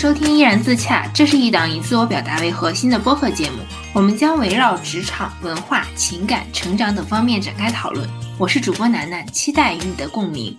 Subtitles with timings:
[0.00, 3.58] 收听《依然自洽》，这是一档以自我表达为核心的播客节目。
[3.92, 8.08] 我们将围绕职场、文化、情感、成长等方面展开讨论。
[8.38, 10.56] 我是主播楠楠，期待与你的共鸣。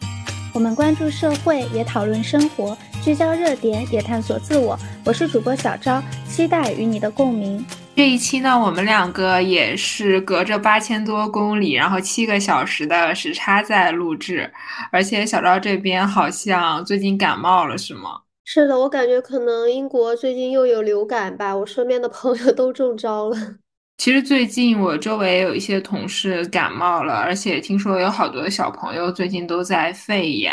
[0.53, 4.77] 我们关注社会，也讨论生活，聚焦热点，也探索自我。
[5.03, 5.99] 我是主播小昭，
[6.29, 7.65] 期待与你的共鸣。
[7.95, 14.53] 这一期呢，我们两个也是隔着八千多公里，然后七个小时的时差在录制，
[14.91, 18.19] 而且小昭这边好像最近感冒了，是吗？
[18.43, 23.37] 是的，我感觉可能英国最近又有流感吧，我身边的朋友都中招了。
[23.97, 30.51] 其实最近我周围有一些同事感冒了，而且听说有好多小朋友最近都在肺炎，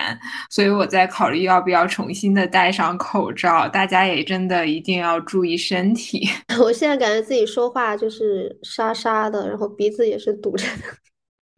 [0.50, 3.66] 所以我在考虑要不要重新的戴上口罩。
[3.66, 6.28] 大家也真的一定要注意身体。
[6.60, 11.07] 我现在感觉自己说话就是沙沙的，然后鼻子也是堵着的。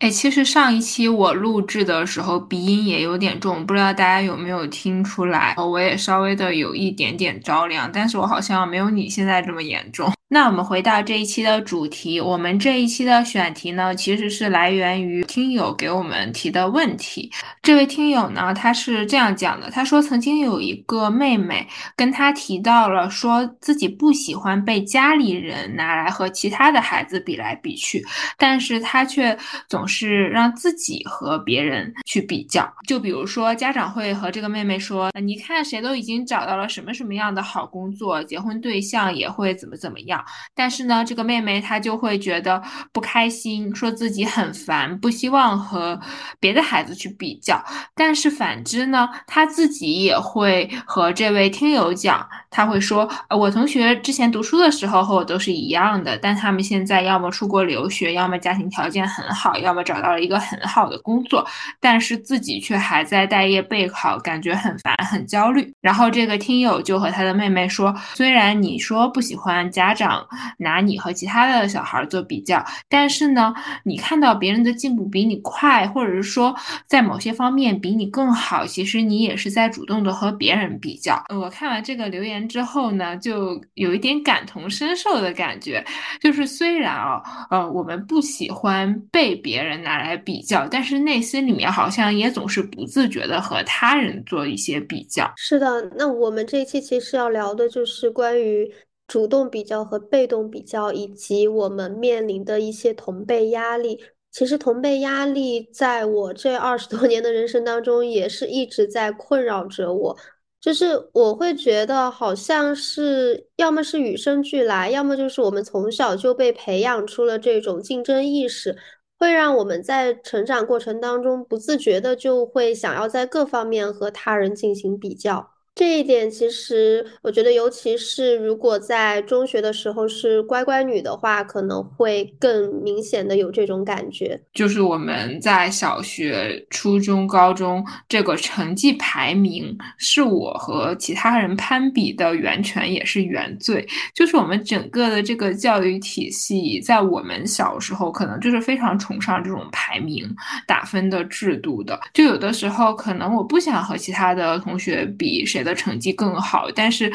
[0.00, 5.54] 哎，其实上一期我录制的时候鼻音也有点重，不知道大家有没有听出来？
[5.58, 10.10] 我也稍微的有一点点着凉，但是我好像没有你现在这么严重。
[10.32, 17.28] 那我们回到这一期的主题，我们这一期的选题呢，其实是来源于听友给我们提的问题。
[17.60, 28.00] 这位听友呢，他是这样讲的，他说曾经有一个妹妹跟他提到了，说自己不喜欢被家里人拿来和其他的孩子比来比去，
[28.38, 29.36] 但是他却
[29.68, 32.72] 总是让自己和别人去比较。
[32.86, 40.19] 就比如说，家长会和这个妹妹说，你看谁都已经找到了什么什么样的好工作，结婚对象也会怎么怎么样。
[40.54, 45.98] 但是呢，这个妹妹她就会觉得不开心，说自己很烦，不希望和
[46.38, 47.62] 别的孩子去比较。
[47.94, 61.46] 但是反之呢，她自己也会和这位听友讲，他会说，我同学之前读书的时候和我都是一样的，但他们现在要么出国留学，要么家庭条件很好，要么找到了一个很好的工作，
[61.80, 65.72] 但是自己却还在待业备考，感觉很烦，很焦虑。
[65.80, 70.09] 然后这个听友就和他的妹妹说，虽然你说不喜欢家长。
[70.58, 73.54] 拿你和其他的小孩做比较，但是呢，
[73.84, 76.54] 你看到别人的进步比你快，或者是说
[76.86, 81.22] 在某些方面比你更好，其实你也是在主动的和别人比较。
[81.28, 85.84] 我看完这个留言之后呢，就有一点感同身受的感觉，
[86.20, 95.30] 就是虽然啊，呃，我们不喜欢被别人拿来比较，但是内心里面好像也总是不自觉的和他人做一些比较。
[95.36, 98.70] 是的，那我们这一期其实要聊的就是关于。
[99.10, 104.00] 主动比较和被动比较，以及我们面临的一些同辈压力。
[104.30, 110.16] 其实同辈压力在我这二十多年的人生当中，也是一直在困扰着我。
[110.60, 118.76] 就是我会觉得，好像是要么是与生俱来，要么就是我们从小就被培养出了这种竞争意识，
[119.18, 125.50] 会让我们在成长过程当中不自觉的就会想要在各方面和他人进行比较。
[125.80, 134.38] 这一点其实，我觉得，尤其是如果在中学的时候是乖乖女的话，可能会更明显的有这种感觉。
[134.52, 143.88] 就是我们在小学、初中、高中这个成绩排名，是我和其他人攀比的源泉，也是原罪。
[144.14, 150.28] 就是我们整个的这个教育体系，在我们小时候，可能就是非常崇尚这种排名
[150.66, 151.98] 打分的制度的。
[152.12, 155.69] 就有的时候，可能我不想和其他的同学比谁的。
[155.74, 157.12] 成绩更好，但是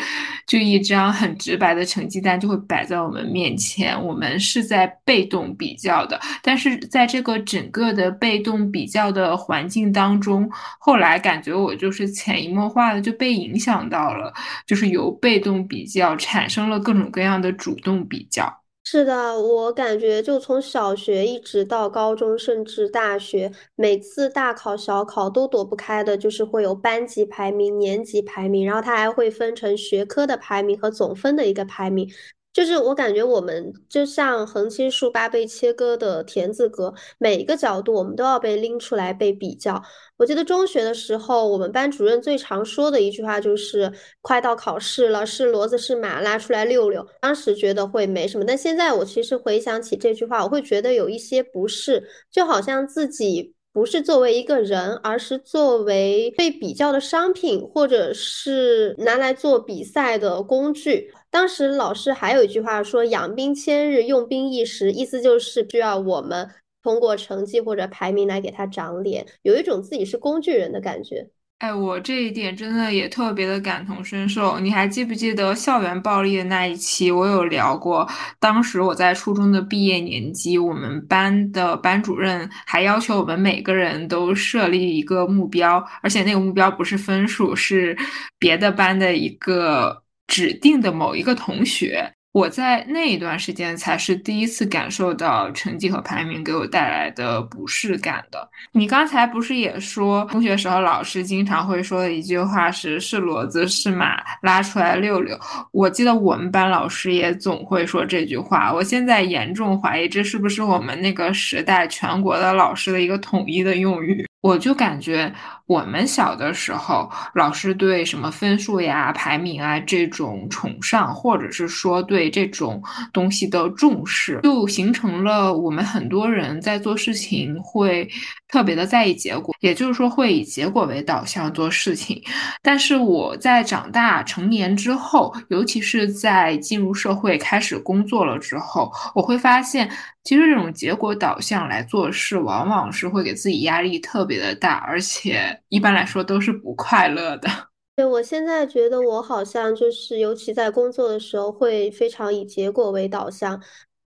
[0.47, 6.19] 就一张很直白的成绩单就会摆在我们面前，我们是在被动比较的。
[6.41, 10.49] 但是在这个整个的被动比较的环境当中，
[10.79, 14.33] 后来感觉我就是潜移默化的就被影响到了，
[14.65, 18.64] 就是由被动比较产生了各种各样的主动比较。
[18.87, 32.07] 是的，我感觉就从小学一直到高中，甚至大学，每次大考小考都躲不开的，就是会有班级排名、年级排名，然后它还会分成学科的排名和总分的一个排名。
[32.55, 39.83] 就是我感觉我们就像横七竖八被切割的田字格，每一个角度我们都要被拎出来被比较。
[40.15, 43.91] 我记得中学的时候，我们班主任最常说的一句话就是
[44.23, 47.05] “快到考试了，是骡子是马，拉出来溜溜”。
[47.19, 61.11] 当时觉得会没什么，但现在我其实回想起这句话，我会觉得有一些不适，就好像自己不是作为一个人，而是作为被比较的商品，或者是拿来做比赛的工具。
[61.29, 66.49] 当时老师还有一句话说：“养兵千日，用兵一时”，意思就是需要我们
[66.81, 71.27] 通过成绩或者排名来给他长脸，有一种自己是工具人的感觉。
[71.59, 74.59] 哎，我这一点真的也特别的感同身受。
[74.59, 77.09] 你还记不记得校园暴力的那一期？
[77.09, 78.07] 我有聊过。
[78.39, 87.97] 当时我在初中的毕业年级，我们班的班主任还要求我们每个人都设立一个目标，而且那个目标不是分数，是
[88.37, 90.03] 别的班的一个。
[90.27, 92.11] 指定的某一个同学。
[92.35, 98.45] 我在那一段时间才是第一次感受到成绩和排名给我带来的不适感的。
[98.73, 105.39] 你刚才不是也说，中学时候老师经常会说的一句话是“是骡子是马，拉出来溜溜”。
[105.71, 108.73] 我记得我们班老师也总会说这句话。
[108.73, 114.27] 我现在严重怀疑，这是不是我们那个时代全国的老师的一个统一的用语？
[114.41, 115.33] 我就感觉
[115.67, 122.81] 我们小的时候，老师对什么分数呀、排名啊这种崇尚，或者是说对这种
[123.11, 128.07] 东西的重视，就形成了我们很多人在做事情会
[128.47, 132.21] 特别的在意结果，也就是说会以结果为导向做事情。
[132.61, 139.89] 但是我在长大成年之后，尤其是在进入社会开始工作了之后，我会发现。
[140.25, 147.49] 其实这种结果导向来做事，往往是会给自己压力特别的大，而且一般来说都是不快乐的。
[147.95, 153.63] 对，我现在觉得我好像就是，尤其在工作的时候，会非常以结果为导向，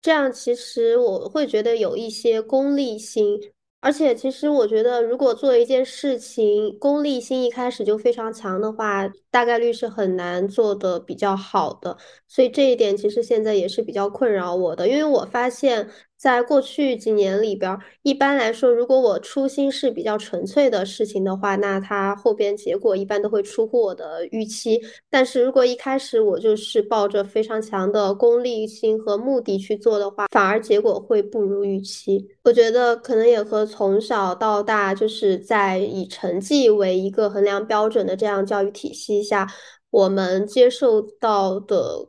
[0.03, 3.39] 这样其实我会觉得有一些功利心。
[3.81, 11.97] 而且，其实我觉得，如果做一件事情功利心一开始就非常强的话，大概率是很难做的比较好的。
[12.27, 15.89] 所以这一点其实现在也是比较困扰我的，因为我发现。
[16.19, 24.81] 在过去几年里边，一般来说，如果我初心是比较纯粹的事情的话，那它后边结果一般都会出乎我的预期。
[25.09, 32.27] 但是如果一开始我就是抱着非常强的功利心和目的去做的话，反而结果会不如预期。
[32.43, 39.47] 我觉得可能也和从小到大就是在以成绩为一个衡量标准的这样教育体系下，
[39.91, 42.09] 我们接受到的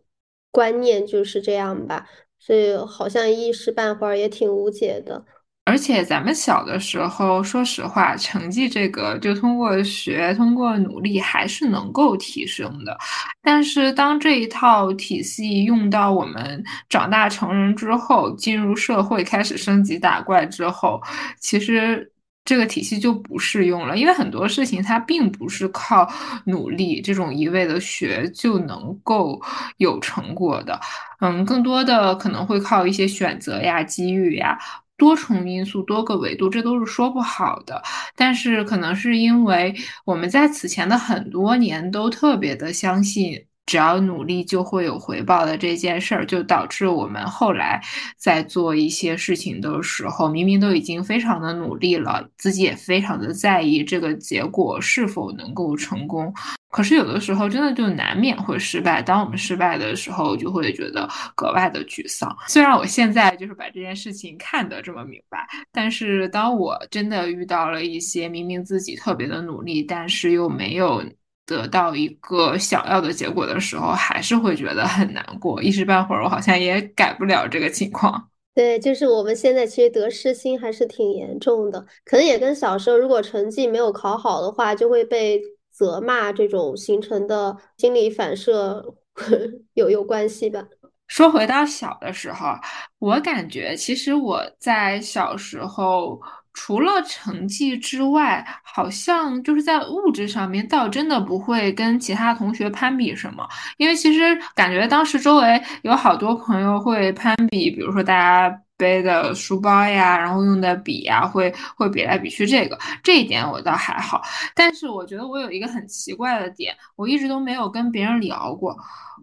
[0.52, 2.08] 观念就是这样吧。
[2.40, 5.24] 所以好像一时半会儿也挺无解的，
[5.66, 12.98] 而且咱们小的时候，说实话，成绩这个就通过学、通过努力还是能够提升的。
[13.44, 21.00] 但是当这一套体系用到我们长大成人之后，进入社会开始升级打怪之后，
[21.40, 22.12] 其实。
[22.50, 26.12] 这个体系就不适用了，因为很多事情它并不是靠
[26.46, 29.40] 努力这种一味的学就能够
[29.78, 30.80] 有成果的，
[31.22, 34.57] 嗯，更多的可能会靠一些选择呀、机遇呀、
[34.98, 37.80] 多重因素、多个维度，这都是说不好的。
[38.16, 43.45] 但是可能是因为我们在此前的很多年都特别的相信。
[43.69, 47.80] 只要努力就会有回报的这件事儿，就导致我们后来
[48.18, 56.33] 在做一些事情的时候，明明都已经非常的努力了，自己也非常的在意这个结果是否能够成功。
[56.71, 59.04] 可是有的时候真的就难免会失败。
[59.04, 62.36] 当我们失败的时候，就会觉得格外的沮丧。
[62.48, 71.04] 虽然我现在就是把这件事情看得这么明白，但是当我真的遇到了一些明明自己特别的努力，但是又没有。
[71.50, 75.62] 得到一个想要的结果的时候，还是会觉得很难过。
[75.63, 78.30] 一时半会儿，我好像也改不了这个情况。
[78.54, 85.42] 对，就是我们现在其实得失心还是挺严重的，可能也跟小时候如果成绩没有考好的话，就会被
[85.72, 88.94] 责骂这种形成的心理反射
[89.74, 90.63] 有有关系吧。
[91.07, 92.54] 说回到小的时候，
[93.00, 96.19] 我感觉其实我在小时候。
[96.54, 103.47] 除了成绩之外，好像就是在物质上面，倒真的不会跟其他同学攀比什么。
[103.78, 112.45] 因为其实感觉当时周围有好多朋友会攀比，比如说大家背的书包呀，然后用的笔呀，会会比来比去。
[112.45, 114.21] 这个这一点我倒还好。
[114.56, 118.76] 但是我觉得我有一个很奇怪的点，我一直都没有跟别人聊过。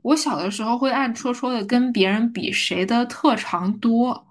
[0.03, 4.27] 我小的时候会暗戳戳的跟别人比谁的特长多。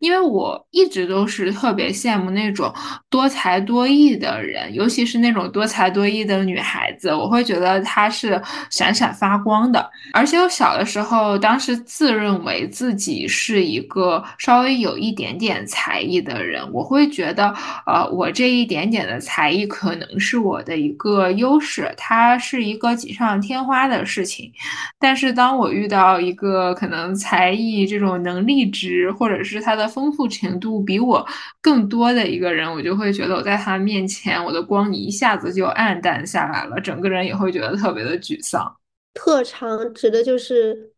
[0.00, 2.72] 因为我一直都是特别羡慕那种
[3.08, 8.40] 多才多艺的人，尤其是那种多才多艺的女孩子，我会觉得她是
[8.70, 9.88] 闪闪发光的。
[10.12, 17.54] 而且我小的时候，当时自认为自己是一个稍微有一点点才艺的人，我会觉得，
[17.86, 24.50] 呃，我这一点点的才艺可能是我的一个优势，它是一个锦上添花的事情。
[24.98, 31.26] 但是当我遇到一个可能才艺这种能力值，或者是他的丰富程度比我
[31.60, 38.76] 更多的一个人，我就会觉得我在他面前，我的光一下子就暗淡下来了，整个人也会觉得特别的沮丧。
[39.12, 40.92] 特长指的就是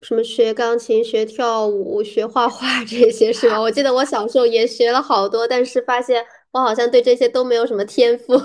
[0.00, 3.60] 什么学钢琴、学跳舞、学画画这些是吗？
[3.60, 8.40] 我记得我小时候也学了好多，但是发现我好像对这些都没有什么天赋。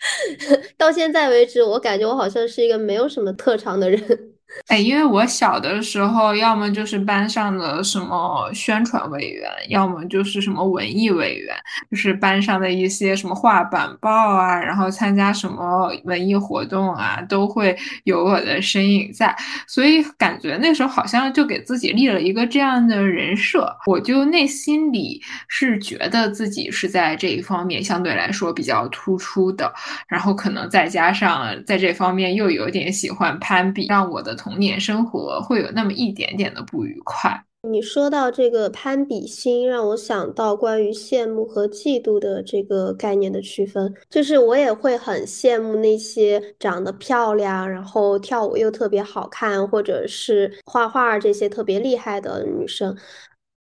[0.76, 4.29] 到现在为止，我感觉我好像是一个没有什么特长的人。
[4.66, 11.56] 哎，因为我小的时候，要么就是班上的什么宣传委员，要么就是什么文艺委员，
[11.90, 19.34] 就是班上的一些什么画板报啊，然后参加什么文艺活动啊，都会有我的身影在，
[19.66, 29.72] 所以感觉那时候好像就给自己立了一个这样的人设，我就内心里是觉得自己是在这一方面相对来说比较突出的，
[30.06, 37.44] 然后可能再加上在这方面又有点喜欢攀比，让我的童年生活会有那么一点点的不愉快。
[37.68, 43.94] 你说到这个攀比心，让我想到关于羡慕和嫉妒的这个概念的区分。
[44.08, 52.96] 就是我也会很羡慕那些长得漂亮，然后跳舞又特别好看，或者是画画这些特别厉害的女生。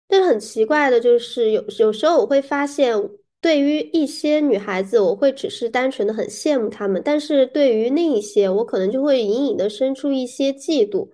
[0.07, 2.95] 但是很奇怪的就是，有有时候我会发现，
[3.41, 11.09] 对于一些女孩子，我会只是单纯的很羡慕她们；但是对于另一些，我可能就会隐隐的生出一些嫉妒。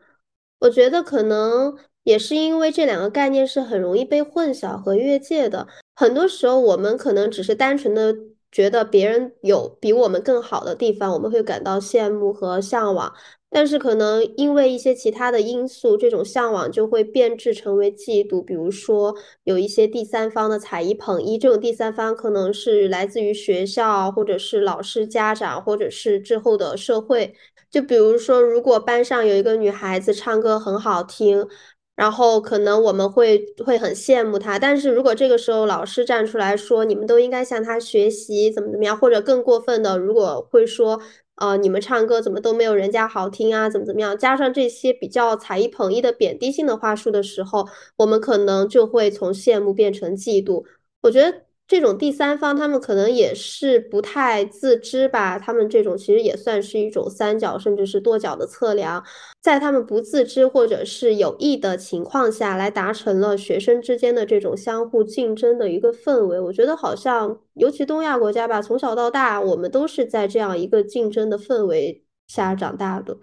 [0.60, 1.78] 我觉得可能。
[2.04, 5.66] 也是因为这两个概念是很容易被混淆和越界的。
[5.96, 8.14] 很多时候，我们可能只是单纯的
[8.52, 13.14] 觉得别人有比我们更好的地方，我们会感到羡慕和向往。
[13.54, 18.44] 但是，可能因为一些其他的因素，这种向往就会变质成为嫉妒。
[18.44, 27.36] 比如说，有一些第三方的踩一捧一，这种第三方可能是来自于学校，或者是老师、家长，或者是之后的社会。
[27.70, 31.48] 就比如说，如果班上有一个女孩子唱歌很好听。
[31.96, 41.00] 然后可能我们会会很羡慕她，但是如果这个时候老师站出来说你们都应该向她学习，怎么怎么样，或者更过分的，如果会说，
[41.36, 50.64] 呃，你们唱歌怎么都没有人家好听啊，怎么怎么样，加上这些比较才艺捧一的贬低性的话术的时候，我们可能就会从羡慕变成嫉妒。
[51.02, 51.53] 我觉得。
[51.68, 55.40] 这种第三方，他们可能也是不太自知吧。
[55.40, 59.04] 他们这种其实也算是一种三角甚至是多角的测量，
[59.42, 66.40] 在他们不自知或者是有意的情况下来达成了学生之间的这种相互竞争的一个氛围。
[66.40, 73.18] 我觉得好像，尤其东亚国家吧，从小到大，我们都是在这样一个竞争的氛围下长大的。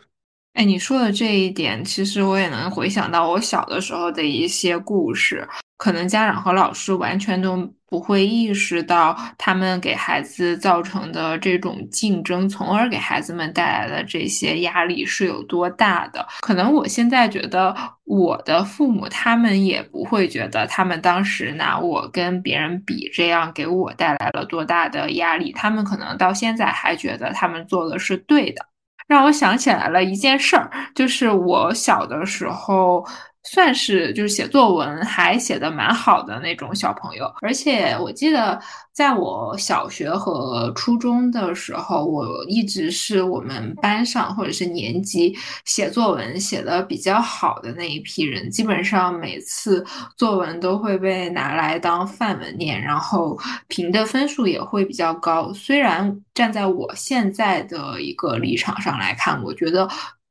[0.55, 5.47] 哎，你说的这一点，其实我也能回想到我小的时候的一些故事。
[5.77, 7.57] 可能家长和老师完全都
[7.91, 16.25] 不会意识到，他们给孩子造成的这种竞争，从而给孩子们带来的这些压力是有多大的。
[16.41, 25.53] 可能我现在觉得，我的父母他们也不会觉得，他们当时拿我跟别人比，这样给我带来了多大的压力。
[25.53, 28.65] 他们可能到现在还觉得他们做的是对的。
[29.09, 33.05] 让我想起来了一件事儿，就是我小的时候。
[33.43, 38.61] 算是就是写作文还写的蛮好的那种小朋友，而且我记得
[38.93, 49.85] 在我小学和初中的时候，我一直是我们班上或者是年级写作文写的比较好的那一批人，基本上每次
[50.17, 55.51] 作文都会被拿来当范文念，然后评的分数也会比较高。
[55.55, 59.89] 虽然站在我现在的一个立场上来看，我觉得。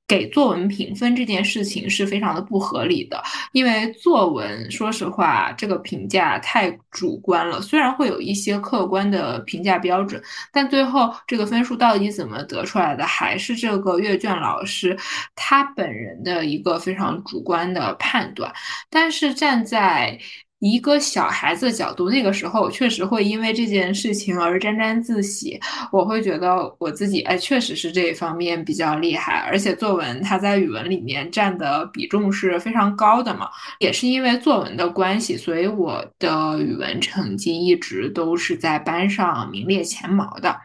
[0.09, 7.61] 给作文评分这件事情是非常的不合理的，因为作文说实话，这个评价太主观了。
[7.61, 10.19] 虽然会有一些客观的评价标准，
[10.51, 14.97] 但最后这个分数到底怎么得出来的，还是这个阅卷老师
[15.35, 18.51] 他本人的一个非常主观的判断。
[18.89, 20.17] 但是站在
[20.59, 25.59] 一个小孩子的角度，那个时候确实会因为这件事情而沾沾自喜。
[25.91, 29.39] 我会觉得我自己，哎，确实是这一方面比较厉害。
[29.47, 33.47] 而且作文它在语文里面占的比重是非常高的嘛，
[33.79, 40.59] 也是因为作文的关系，所以我的语文成绩一直都是在班上名列前茅的。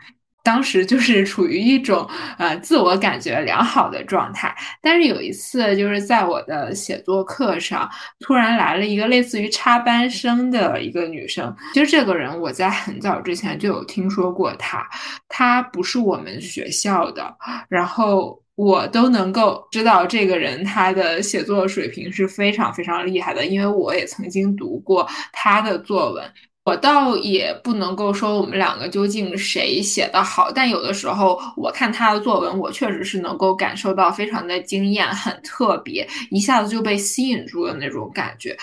[0.45, 2.07] 当时就是处于一种
[2.39, 11.53] 呃自我感觉良好的状态，但是有一次就是在我的写作课上，突然来了一个类似于插班生的一个女生。
[11.73, 14.87] 其实这个人我在很早之前就有听说过她，
[15.29, 17.35] 她不是我们学校的，
[17.69, 26.23] 然后我都能够知道这个人他的写作水平是非常非常厉害的，因为我也曾经读过他的作文。
[26.65, 38.57] 我倒也不能够说我们两个究竟谁写的好，但有的时候我看他的作文，我确实是能够感受到非常的惊艳，很特别，一下子就被吸引住了那种感觉。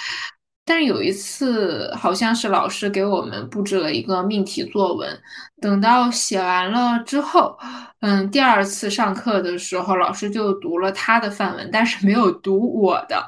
[0.65, 5.19] 但是有一次，好像是老师给我们布置了一个命题作文，
[5.59, 7.57] 等到写完了之后，
[7.99, 13.23] 嗯，第二次上课的时候，老师就读了他的范文，但是没有读我的，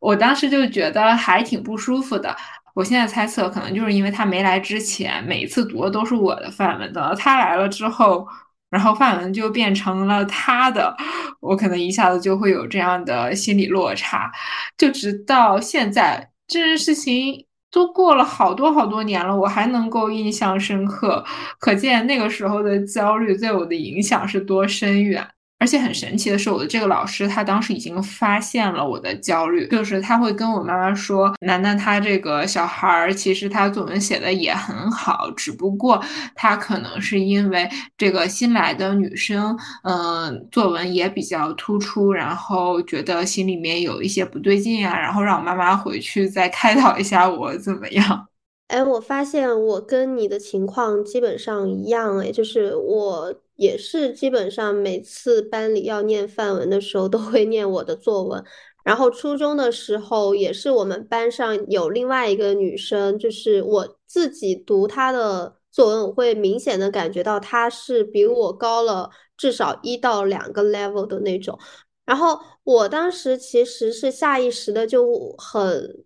[0.00, 2.34] 我当时就觉得还挺不舒服的。
[2.74, 8.26] 我现在猜测，可能就是因为他没来之前，每一次读的都是我的范文，等到他来了之后，
[8.70, 10.96] 然后范文就变成了他的，
[11.40, 14.30] 我可能一下子就会有这样的心理落差。
[14.78, 21.24] 就直到现在，这件事情都过了好多好多年了，我还能够印象深刻，
[21.58, 25.26] 可见那个时候的焦虑对我的影响是多深远。
[25.62, 36.02] 而且很神奇的是，我的这个老师他当时已经发现了我的焦虑，就是他会跟我妈妈说：“楠楠，他这个小孩儿其实他作文写的也很好，只不过
[36.34, 48.26] 他可能是因为这个新来的女生，嗯，作文也比较突出，然后觉得心里面有一些不对劲啊，然后让我妈妈回去再开导一下我怎么样。”
[48.72, 58.42] 哎，我发现我跟你的情况基本上一样，哎，就是我也是基本上每次班里要念范文的时候都会念我的作文，
[58.82, 71.58] 然后初中的时候也是我们班上有另外一个女生，就是我自己读她的作文，我会明显的感觉到她是比我高了至少一到两个 level 的那种，
[72.06, 76.04] 然后我当时其实是下意识的就很。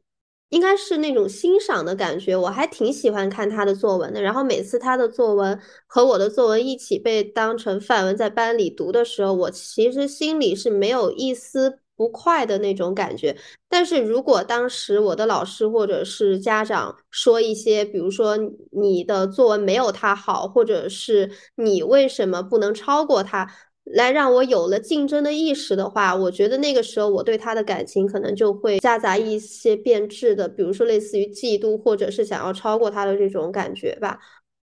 [0.51, 4.23] 应该是那种欣赏的感觉，我还挺喜欢看他的作文的。
[4.23, 13.37] 然后每次他的作文和我的作文一起被当成范文在班里读的时候，我其实心里是没有一丝不快的那种感觉。
[13.69, 18.39] 但是如果当时我的老师或者是家长说一些，比如说
[18.71, 23.51] 你的作文没有他好，或者是你为什么不能超过他？
[23.95, 34.19] 来让我有了竞争的意识的话，我觉得那个时候我对他的感情可能就会夹杂一些变质的，比如说类似于嫉妒，或者是想要超过他的这种感觉吧。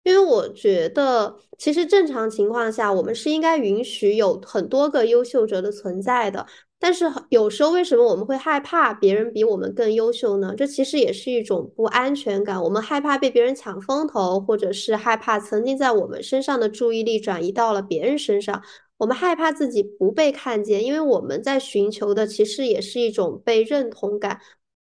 [0.03, 6.45] 因为我觉得，其实正常情况下，我们是应该允许有很多个优秀者的存在的。
[6.77, 10.53] 但是有时候，为什么我们会害怕别人比我们更优秀呢？
[10.55, 12.62] 这其实也是一种不安全感。
[12.62, 18.62] 我们害怕被别人抢风头，或者是害怕曾经在我们身上的注意力转移到了别人身上。
[18.97, 24.39] 我们害怕自己不被看见，因为我们在寻求的其实也是一种被认同感。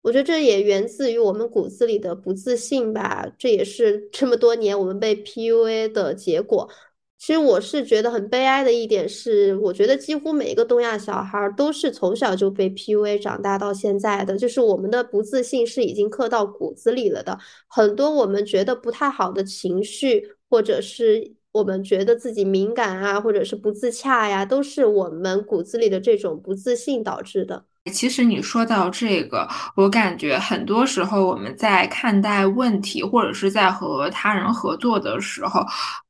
[0.01, 6.69] 我觉得这也源自于我们骨子里的不自信吧，这也是这么多年我们被 PUA 的结果。
[7.17, 17.39] 其实我是觉得很悲哀的一点是，我觉得几乎每一个东亚小孩都是从小就被 PUA 长大到现在的，就是我们的不自信是已经刻到骨子里了的。
[17.69, 21.35] 很多我们觉得不太好的情绪，或者是。
[21.53, 27.65] 我们觉得自己敏感啊，或者是不自洽呀，都是我们骨子里的这种不自信导致的。
[27.91, 35.65] 其实你说到这个，我感觉很多时候我们在看待问题，或者是在和他人合作的时候。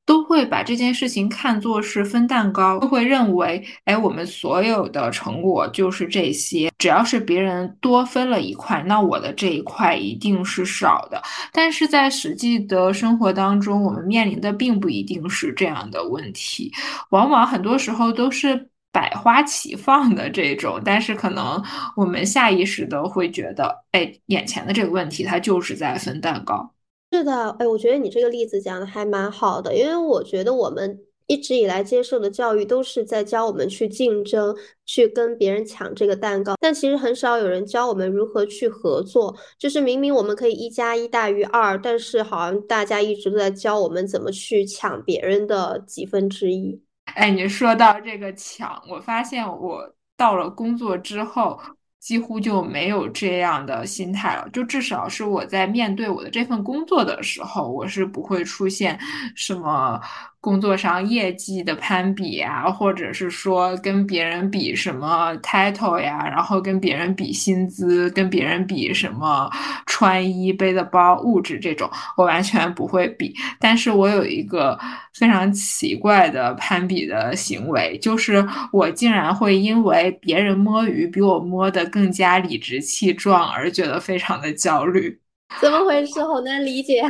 [0.06, 11.22] 都会把这件事情看作是分蛋糕，都会认为，哎，我们所有的成果就是这些，只要是别人多分了一块，那我的这一块一定是少的。
[11.54, 16.70] 但是在实际的生活当中，我们面临的并不一定是这样的问题，
[17.12, 21.62] 往往很多时候都是百花齐放的这种，但是可能
[21.98, 26.74] 我们下意识的会觉得，哎，眼前的这个问题它就是在分蛋糕。
[27.12, 39.36] 是的，哎，我觉得你这个例子讲的还蛮好的，因为我觉得我们一直以来接受的教育都是在教我们去竞争，去跟别人抢这个蛋糕，但其实很少有人教我们如何去合作。
[39.58, 46.80] 就是明明我们可以一加一大于二，但是好像大家一直都在教我们怎么去抢别人的几分之一。
[47.15, 51.60] 哎，你说到这个抢，我发现我到了工作之后。
[52.04, 58.99] 几乎就没有这样的心态了，就至少是我在面对我的这份工作的时候，我是不会出现
[59.38, 60.02] 什么。
[60.44, 69.50] 工作上业绩的攀比啊，或者是说跟别人比什么 title 呀，然后跟别人比薪资，跟别人比什么
[69.86, 73.34] 穿衣、背的包、物质这种，我完全不会比。
[73.58, 74.78] 但是我有一个
[75.14, 85.18] 非常奇怪的攀比的行为，就是我竟然会因为别人摸鱼比我摸的更加理直气壮而觉得非常的焦虑。
[85.62, 86.22] 怎么回事？
[86.22, 87.02] 好难理解。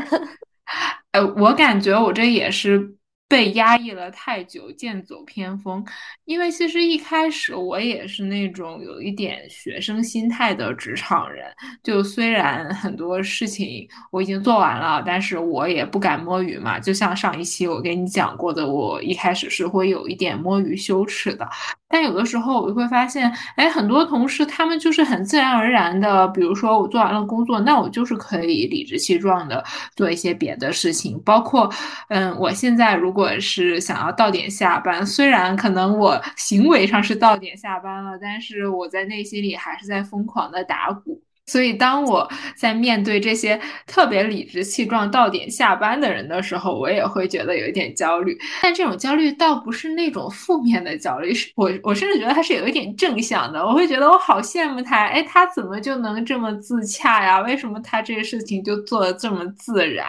[1.14, 2.96] 呃，我感觉我这也是。
[3.28, 5.84] 被压抑了太久，剑走偏锋。
[6.26, 16.80] 因为其实一开始我也是那种有一点学生心态的职场人，就虽然很多事情我已经做完了，但是我也不敢摸鱼嘛。
[16.80, 21.50] 就像上一期我给你讲过的，我一开始是会有一点摸鱼羞耻的。
[21.94, 29.64] 但有的时候我就会发现，哎，很多同事他们就是很自然而然的，比如说我做完了工作，那我就是可以理直气壮的
[29.96, 31.22] 做一些别的事情。
[31.24, 31.72] 包括，
[32.10, 41.22] 嗯，我现在如果是想要到点下班，虽然可能我行为上是到点下班了，但是我在内心里还是在疯狂的打鼓。
[41.46, 48.38] 所以，当我在面对这些特别理直气壮到点下班的人的时候，我也会觉得有一点焦虑。
[48.62, 53.60] 但这种焦虑倒不是那种负面的焦虑，是我我甚至觉得它是有一点正向的。
[53.64, 57.42] 我会觉得我好羡慕他，哎，他怎么就能这么自洽呀？
[57.42, 60.08] 为什么他这个事情就做的这么自然？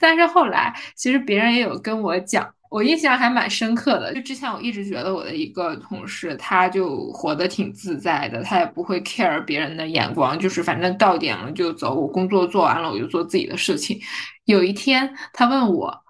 [0.00, 2.55] 但是后来，其实别人也有跟我讲。
[2.70, 14.00] 我印象还蛮深刻的，就之前我一直觉得我的一个同事，他就活得挺自在的，他也不会 care 别人的眼光，就是反正到点了就走，我工作做完了我就做自己的事情。
[14.44, 16.02] 有一天他问我，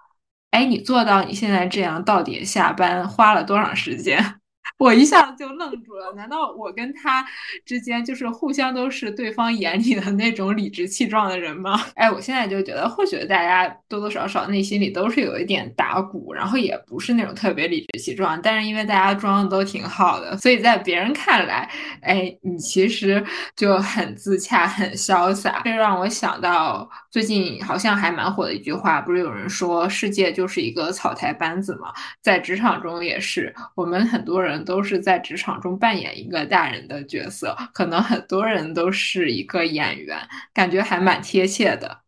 [0.51, 4.17] 哎，你做到你现在这样到点下班花了多长时间？
[4.77, 7.25] 我一下子就愣住了，难道我跟他
[7.65, 11.79] 之间就是互相都是对方眼里的那种理直气壮的人吗？
[11.95, 21.69] 哎，我现在就觉得，或许大家多多少少内心里都是有一点打鼓，然后也不是那种特别理直气壮，但是因为大家装的都挺好的，所以在别人看来，
[22.01, 23.23] 哎，你其实
[23.55, 25.61] 就很自洽、很潇洒。
[25.63, 31.91] 这让我想到最近好像还蛮火的一句话，不是有人说世界就是一个草台班子嘛？
[32.21, 34.63] 在职场中也是，我们很多人。
[34.63, 40.19] 都是在职场中扮演一个大人的角色，可能很多人都是一个演员，
[40.53, 42.01] 感觉还蛮贴切的。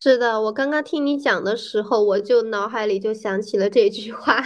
[0.00, 4.42] 是的，我刚刚听你讲的时候，我就脑海里就想起了这句话。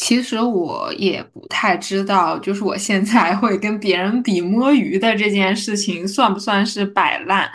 [0.00, 7.46] 其实我也不太知道，就是我现在会跟别人比摸鱼的这件事情算不算是摆烂？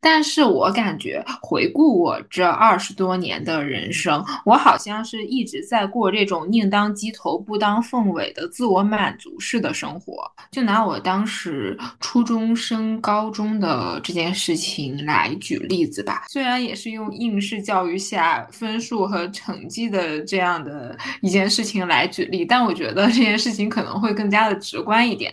[0.00, 10.28] 但是我感觉回顾我这二十多年的人生，我好像是一直在过这种宁当鸡头不当凤尾的自我满足式的生活。
[10.50, 21.86] 就拿我当时初中升高中的这件事情来举例子吧，虽然也是用应试教育下分数和成绩的这样的一件事情。
[21.91, 25.32] 来来举例，但我觉得这件事情可能会更加的直观一点。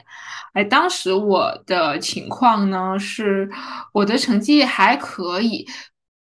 [0.54, 3.50] 哎，当时我的情况呢，是
[3.94, 5.68] 我的成绩还可以，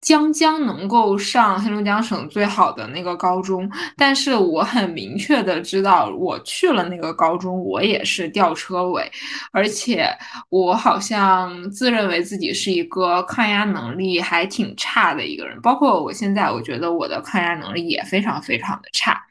[0.01, 3.71] 将将能够上黑龙江省最好的那个高中。
[3.99, 9.11] 但是我很明确的知道，我去了那个高中，我也是吊车尾，
[9.53, 10.09] 而且
[10.49, 15.61] 我好像自认为自己是一个抗压能力还挺差的一个人。
[15.61, 19.23] 包括我现在，我觉得我的抗压能力也非常非常的差。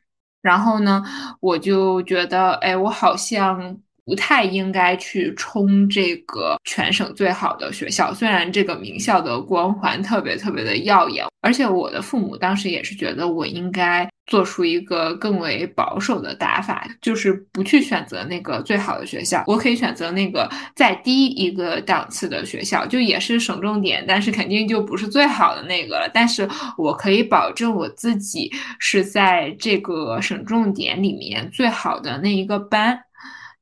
[0.43, 1.03] 然后呢，
[1.39, 3.75] 我就觉得，哎，我好像
[4.05, 11.25] 不太应该去冲这个全省最好的学校，虽然这个名校的光环特别特别的耀眼。
[11.41, 26.09] 而且我的父母当时也是觉得我应该做出一个更为保守的打法，就是不去选择那个最好的学校，我可以选择那个再低一个档次的学校，就也是省重点，但是肯定就不是最好的那个了。
[26.13, 32.97] 但是我可以保证我自己是在这个省重点里面最好的那一个班。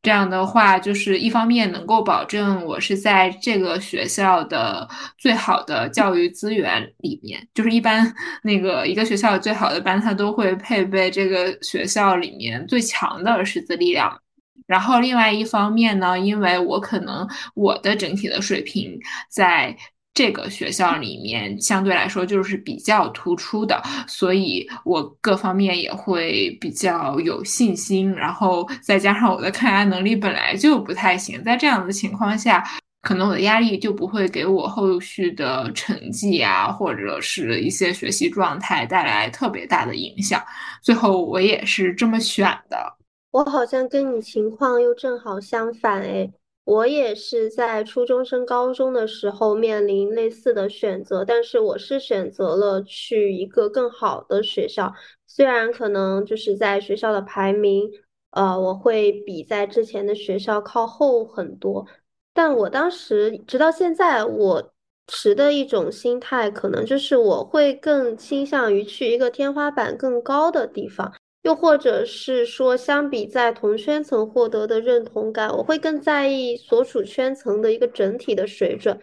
[0.01, 4.87] 这样的话，就是一方面能够保证我是在这个学校的
[5.17, 8.11] 最好的教育资源里面，就是一般
[8.43, 14.19] 那个一个学校最好的班，它都会配备这个学校里面最强的师资力量。
[14.65, 19.77] 然后另外一方面呢，因为我可能我的整体的水平在。
[20.13, 28.13] 这个学校里面相对来说就是比较突出的，所以我各方面也会比较有信心。
[28.13, 32.61] 然后再加上我的抗压能力本来就不太行，在这样的情况下，
[33.01, 40.43] 可能我的压力就不会给我后续的成绩啊，或者是一些学习状态带来特别大的影响。
[40.81, 42.97] 最后我也是这么选的。
[43.31, 46.29] 我好像跟你情况又正好相反诶。
[46.71, 54.93] 我也是在初中升高中的时候面临类似的选择，但是我是选择了去一个更好的学校，
[55.27, 57.91] 虽然可能就是在学校的排名，
[58.29, 61.85] 呃，我会比在之前的学校靠后很多，
[62.33, 64.71] 但我当时直到现在，我
[65.07, 71.11] 持的一种心态，可能就是我会更倾向于去一个天花板更高的地方。
[71.43, 78.99] 又或者是说，相比在同圈层获得的认同感，我会更在意所处圈层的一个整体的水准。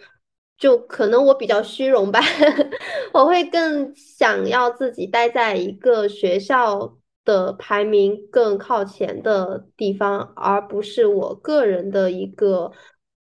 [0.56, 2.20] 就可能我比较虚荣吧，
[3.14, 12.72] 我会更想要自己待在一个学校的排名更靠前的地方，而不是我个人的一个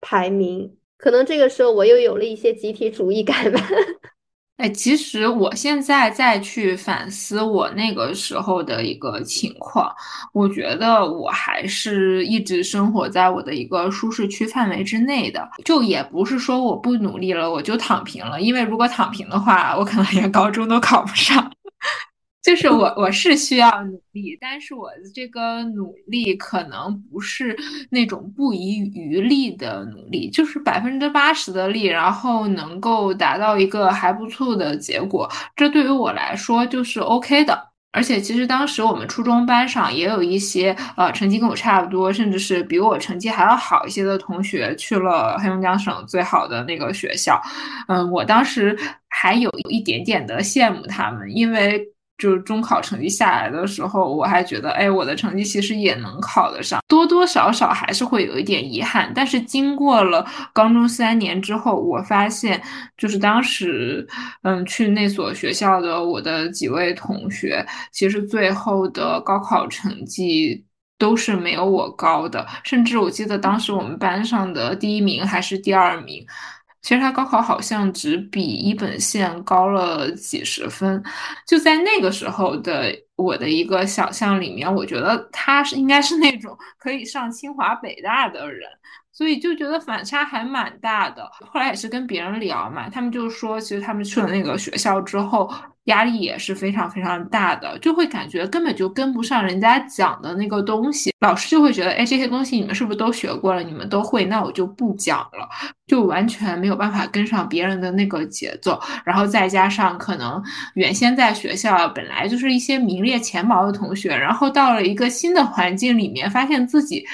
[0.01, 0.79] 排名。
[0.97, 3.61] 可能这个时候我又有了一些集体主义感吧。
[4.57, 9.95] 哎，其实我现在再去反思我那个时候的一个情况，
[10.33, 15.47] 我觉得我还是一直生活在我的一个舒适区范围之内的。
[15.65, 18.41] 就也不是说我不努力了，我就躺平了。
[18.41, 21.53] 因为如果躺平的话，我可能连高中都考不上。
[22.47, 27.57] 就是我 我是需要努力，但是我的这个努力可能不是
[27.91, 37.71] 那种不遗余力的努力，就是百分之八十的力，然后能够达到一个还不错的结果，这对于我来说就是 OK 的。
[37.91, 47.41] 而且其实当时我们初中班上也有一些呃成绩跟我差不多，甚至是比我成绩还要好一些的同学去了黑龙江省最好的那个学校，
[47.89, 48.79] 嗯，我当时
[49.09, 51.85] 还有一点点的羡慕他们，因为。
[52.19, 59.13] 就是中考成绩下来的时候，我还觉得，哎，我的成绩其实也能考得上，多多少少还是会有一点遗憾。
[59.15, 62.61] 但是经过了高中三年之后，我发现，
[62.97, 64.07] 就是当时，
[64.43, 70.65] 嗯，去那所学校的我的几位同学，其实最后的高考成绩
[70.99, 76.25] 都是没有我高的，甚至我记得当时我们班上的第一名还是第二名。
[76.87, 81.03] 其实他高考好像只比一本线高了几十分，
[81.45, 88.71] 就在那个时候的我的一个想象里面，我觉得他是应该是那种 可以上清华北大的人。
[89.11, 91.29] 所以就觉得反差还蛮大的。
[91.41, 95.51] 后来也是跟别人聊嘛，他们就说，其实他们去了那个学校之后，
[95.87, 101.13] 压力也是非常非常大的，就会感觉根本就跟不上人家讲的那个东西。
[101.21, 103.63] 老师就会觉得，哎，这些东西你们是不是都学过了？
[103.63, 105.49] 你们都会，那我就不讲了，
[105.87, 108.81] 就完全没有办法跟上别人的那个节奏。
[109.05, 110.43] 然后再加上可能
[110.75, 117.05] 原先在学校本来就是一些名列前茅的同学，然后到了一个新的环境里面，发现自己。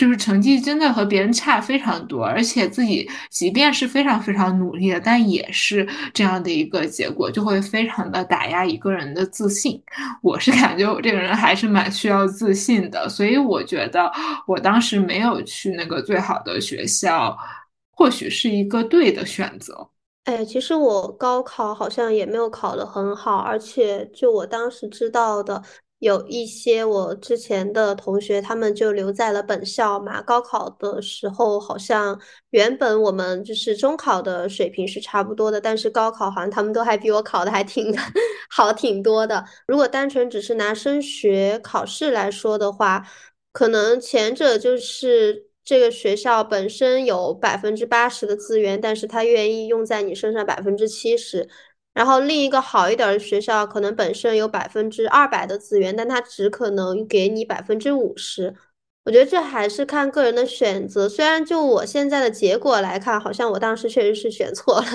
[0.00, 9.78] 就是成绩真的和别人差非常多，而且自己即便是非常非常努力的，但也是这样的一个结果，就会非常的打压一个人的自信。
[10.22, 14.10] 我是感觉我这个人还是蛮需要自信的，所以我觉得
[14.46, 17.36] 我当时没有去那个最好的学校，
[17.90, 19.86] 或许是一个对的选择。
[20.24, 25.62] 哎，其实我高考好像也没有考得很好，而且就我当时知道的。
[26.00, 30.20] 有一些我之前的同学，他们就留在了本校嘛。
[30.22, 32.18] 高考的时候，好像
[32.50, 37.94] 原本我们就是中考的水平是差不多的，但是高考好像他们都还比我考的还挺
[38.50, 39.44] 好挺多的。
[39.66, 43.06] 如果单纯只是拿升学考试来说的话，
[43.52, 51.48] 可能前者就是这个学校本身有百分之八十的资源，但是他愿意用在你身上百分之七十。
[51.92, 58.54] 然后另一个好一点的学校，可能本身有百分之二百的资源，但它只可能给你百分之五十。
[59.04, 61.08] 我觉得这还是看个人的选择。
[61.08, 64.86] 虽然就我现在的结果来看，好像我当时确实是选错了，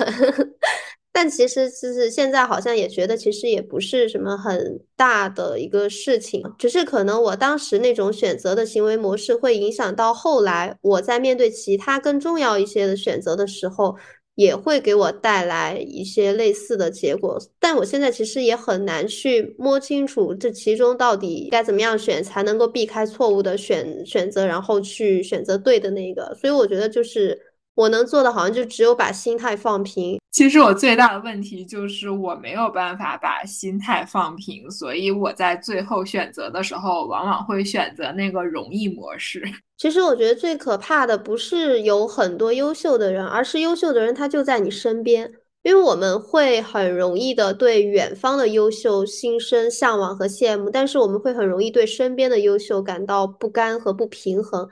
[1.12, 13.96] 但其实就是现在好像也觉得其实也不是什么很大的一个事情，只是可能我当时那种选择的行为模式会影响到后来我在面对其他更重要一些的选择的时候。
[14.36, 26.34] 也会给我带来一些类似的结果，但我现在其实也很难去摸清楚这其中到底该怎么样选才能够避开错误的选选择，然后去选择对的那个。
[26.40, 27.36] 所以我觉得就是
[27.76, 30.18] 我能做的，好像就只有把心态放平。
[30.32, 39.42] 其实我最大的问题就是我没有办法把心态放平，所以我在最后选择的时候，往往会选择那个容易模式。
[39.78, 45.32] 其实我觉得最可怕的不是有很多优秀的人，而是优秀的人他就在你身边。
[45.62, 54.68] 因为我们会很容易的对远方的优秀心生向往和羡慕，但是我们会很容易对身边的优秀感到不甘和不平衡。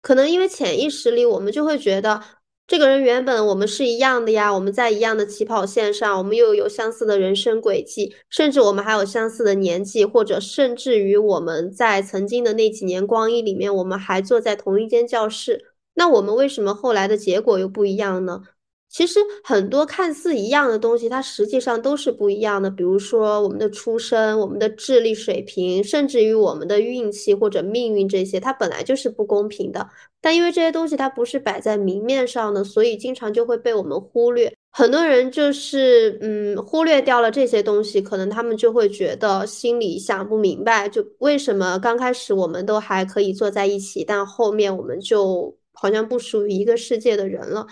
[0.00, 2.22] 可能因为潜意识里我们就会觉得。
[2.68, 15.72] 这个人原本我们是一样的呀，我们在一样的起跑线上，我们又有相似的人生轨迹，甚至我们还有相似的年纪，或者甚至于我们在曾经的那几年光阴里面，我们还坐在同一间教室。
[15.94, 18.42] 那我们为什么后来的结果又不一样呢？
[18.98, 22.68] 其实很多看似一样的东西，它实际上都是不一样的。
[22.68, 29.88] 比如说我们的出身、我们的智力水平，甚至于我们的运气或者命运这些，它本来就是不公平的。
[30.20, 34.52] 但因为这些东西它不是摆在明面上的，所以经常就会被我们忽略。
[34.72, 47.64] 很多人就是嗯忽略掉了这些东西，可能他们就会觉得心里想不明白，就为什么刚开始我们都还可以坐在一起，但后面我们就好像不属于一个世界的人了。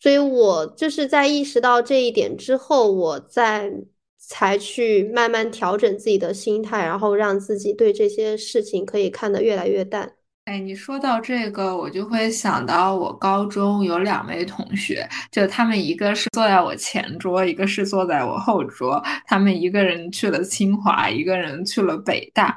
[0.00, 3.72] 所以，我就是在意识到这一点之后，我再
[4.16, 10.12] 才去慢慢调整自己的心态，然后让自己对这些事情可以看得越来越淡。
[10.44, 22.56] 哎，你说到这个，我就会想到我高中有两位同学，就他们一个是坐在我前桌，一个是坐在我后桌，他们一个人去了清华，一个人去了北大。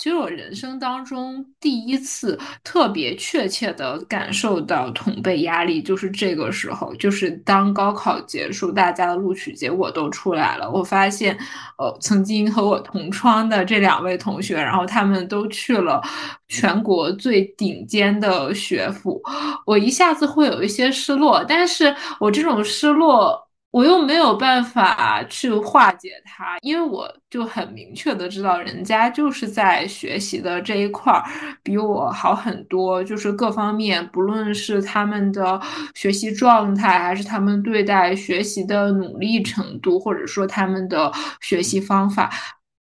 [0.00, 11.36] 其实我人生当中第一次特别确切的感受到同辈压力，就是这个时候，就是当高考结束，大家的录取结果都出来了，我发现，
[11.76, 16.00] 呃，曾经和我同窗的这两位同学，然后他们都去了
[16.48, 19.20] 全国最顶尖的学府，
[19.66, 23.49] 我一下子会有一些失落，但是我这种失落。
[23.70, 31.24] 我又没有办法去化解它，因为我就很明确的知道，人家就是在学习的这一块儿
[31.62, 35.60] 比我好很多，就是各方面，不论是他们的
[35.94, 42.30] 学习状态，还是他们对待学习的努力程度，或者说他们的学习方法。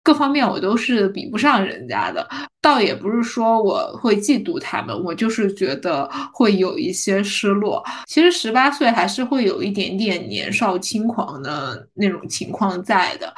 [0.08, 2.26] 各方面我都是比不上人家的，
[2.62, 7.84] 倒也不是说我会嫉妒他们，我就是觉得会有一些失落。
[8.06, 13.34] 其实十八岁还是会有一点点年少轻狂的那种情况在的。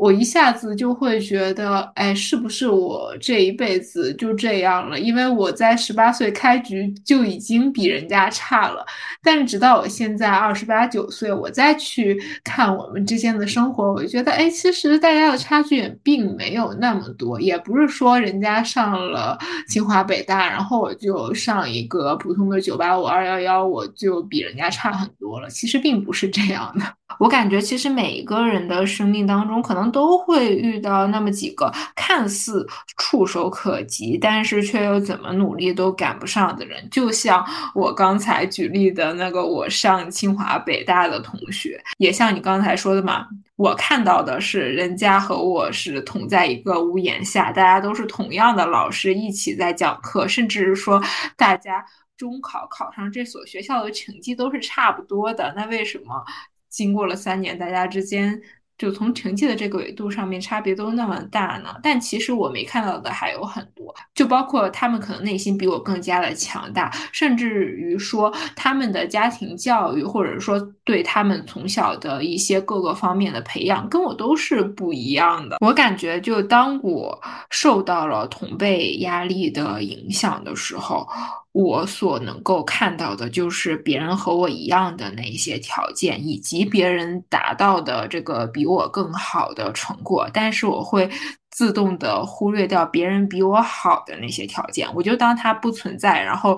[0.00, 4.98] 我一下子就会觉得，哎，是不是我这一辈子就这样了？
[4.98, 8.82] 因为我在十八岁开局就已经比人家差了，
[9.22, 25.50] 但是直到我现在二十八九岁，我再去看我们之间的生活，我就觉得，哎，其实大家的差距也并没有那么多，也不是说人家上了清华北大，然后我就上一个普通的九八五二幺幺，我就比人家差很多了。
[25.50, 26.99] 其实并不是这样的。
[27.18, 36.88] 我感觉其实每一个人的生命当中，可能都会遇到那么几个看似触手可及，但是却又怎么努力都赶不上的人。
[36.90, 37.44] 就像
[37.74, 51.02] 我刚才举例的那个我上清华北大的同学，也像你刚才说的嘛，我看到的是人家和我是同在一个屋檐下，大家都是同样的老师一起在讲课，甚至是说
[51.36, 51.84] 大家
[52.16, 56.24] 中考考上这所学校的成绩都是差不多的，那为什么？
[56.70, 58.40] 经过了三年，大家之间
[58.78, 61.76] 就从成绩的这个维度上面差别都那么大呢？
[61.82, 75.58] 但其实我没看到的还有很多，就包括他们可能内心比我更加的强大，甚至于说他们的家庭教育，或者说对他们从小的一些各个方面的培养，跟我都是不一样的。
[75.60, 81.06] 我感觉，就当我受到了同辈压力的影响的时候。
[81.52, 91.10] 我所能够看到的就是别人和我一样的那一些条件，以及别人达到的这个比我更好的成果，但是我会
[91.50, 96.56] 自动的忽略掉别人比我好的那些条件，我就当它不存在，然后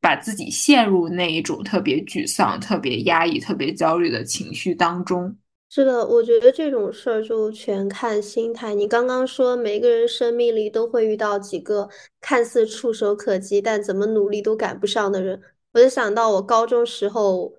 [0.00, 5.36] 把自己陷入那一种特别沮丧、特别压抑、特别焦虑的情绪当中。
[5.72, 8.74] 是的，我觉得这种事儿就全看心态。
[8.74, 11.88] 你刚刚说每个人生命里都会遇到几个
[12.20, 15.40] 看似触手可及，但怎么努力都赶不上的人，
[15.72, 17.54] 我就想到我高中时候，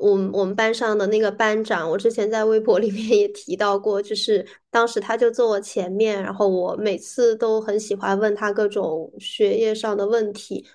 [0.00, 10.66] 我我们班上的那个班长，我之前在微博里面也提到过，就是当时他就坐我前面，然后我每次都很喜欢问他各种学业上的问题。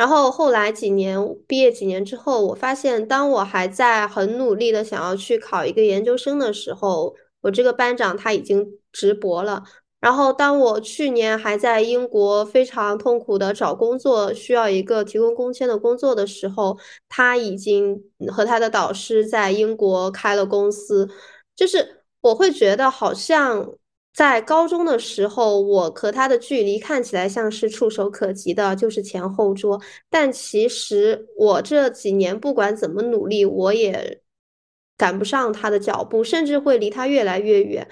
[0.00, 9.62] 然后后来几年毕业几年之后，我发现，当我还在很努力的想要去考一个研究生的时候，我这个班长他已经直博了。
[10.00, 16.78] 然后当我去年还在英国非常痛苦的找工作，需要一个提供工签的工作的时候，
[17.10, 21.06] 他已经和他的导师在英国开了公司。
[21.54, 23.74] 就是我会觉得好像。
[24.20, 29.80] 在高中的时候，我和他的距离看起来像是触手可及的，就是前后桌。
[30.10, 34.20] 但其实我这几年不管怎么努力，我也
[34.98, 37.88] 赶不上他的脚步，甚至会离他越来越远。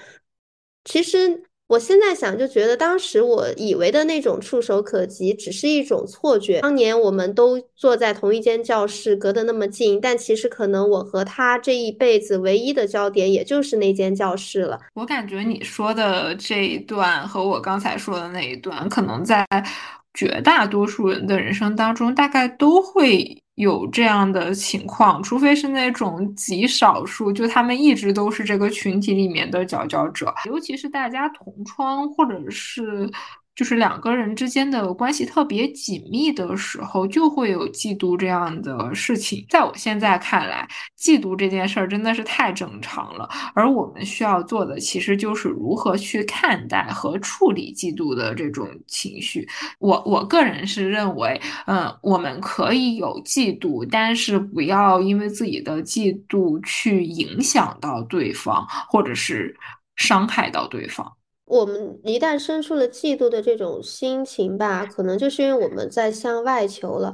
[0.83, 1.48] 其实。
[1.69, 6.61] 我现在想，就觉得当时我以为的那种触手可及，只是一种错觉。
[6.61, 14.79] 当年我们都坐在同一间教室，隔得那么近，但其实可能我和他这一辈子唯一的焦点，也就是那间教室了。
[14.95, 19.45] 我感觉你说的这一段和我刚才说的那一段，可能在
[20.15, 23.39] 绝大多数人的人生当中，大概都会。
[23.59, 33.09] 有这样的情况，除非是那种极少数，就他们一直都是这个群体里面的佼佼者，尤其是大家同窗或者是。
[33.59, 39.45] 就是两个人之间的关系特别紧密的时候，就会有嫉妒这样的事情。
[39.49, 40.65] 在我现在看来，
[40.97, 43.27] 嫉妒这件事儿真的是太正常了。
[43.53, 49.45] 而我们需要做的，其实就是如何去看待和处理嫉妒的这种情绪。
[49.79, 59.53] 我我个人是认为，嗯，我们可以有嫉妒，但是不要因为自己的嫉妒去影响到对方，或者是
[59.97, 61.18] 伤害到对方。
[61.49, 67.13] 我们一旦生出了嫉妒的这种心情吧，可能就是因为我们在向外求了。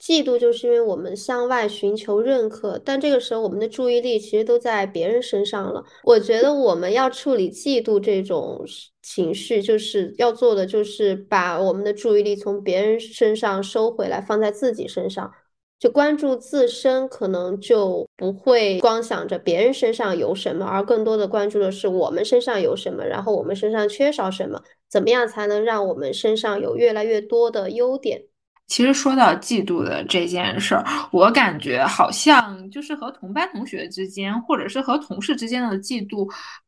[0.00, 5.82] 嫉妒就是因为我们向外寻求认可，但这个时候我们的注意力其实都在别人身上了。
[6.02, 8.62] 我觉得我们要处理嫉妒这种
[9.02, 15.30] 情绪，就是要做的就是把我们的注意力从别人身上收回来，放在自己身上，
[15.84, 24.58] 就关注自身，可能就不会光想着别人身上有什么，而更多的关注的是我们身上有什么，然后我们身上缺少什么，
[24.88, 28.18] 怎么样才能让我们身上有越来越多的优点。
[28.66, 30.82] 其实说到嫉妒的这件事儿，
[31.12, 36.26] 我感觉好像就是和同班同学之间，或者是和同事之间的嫉妒。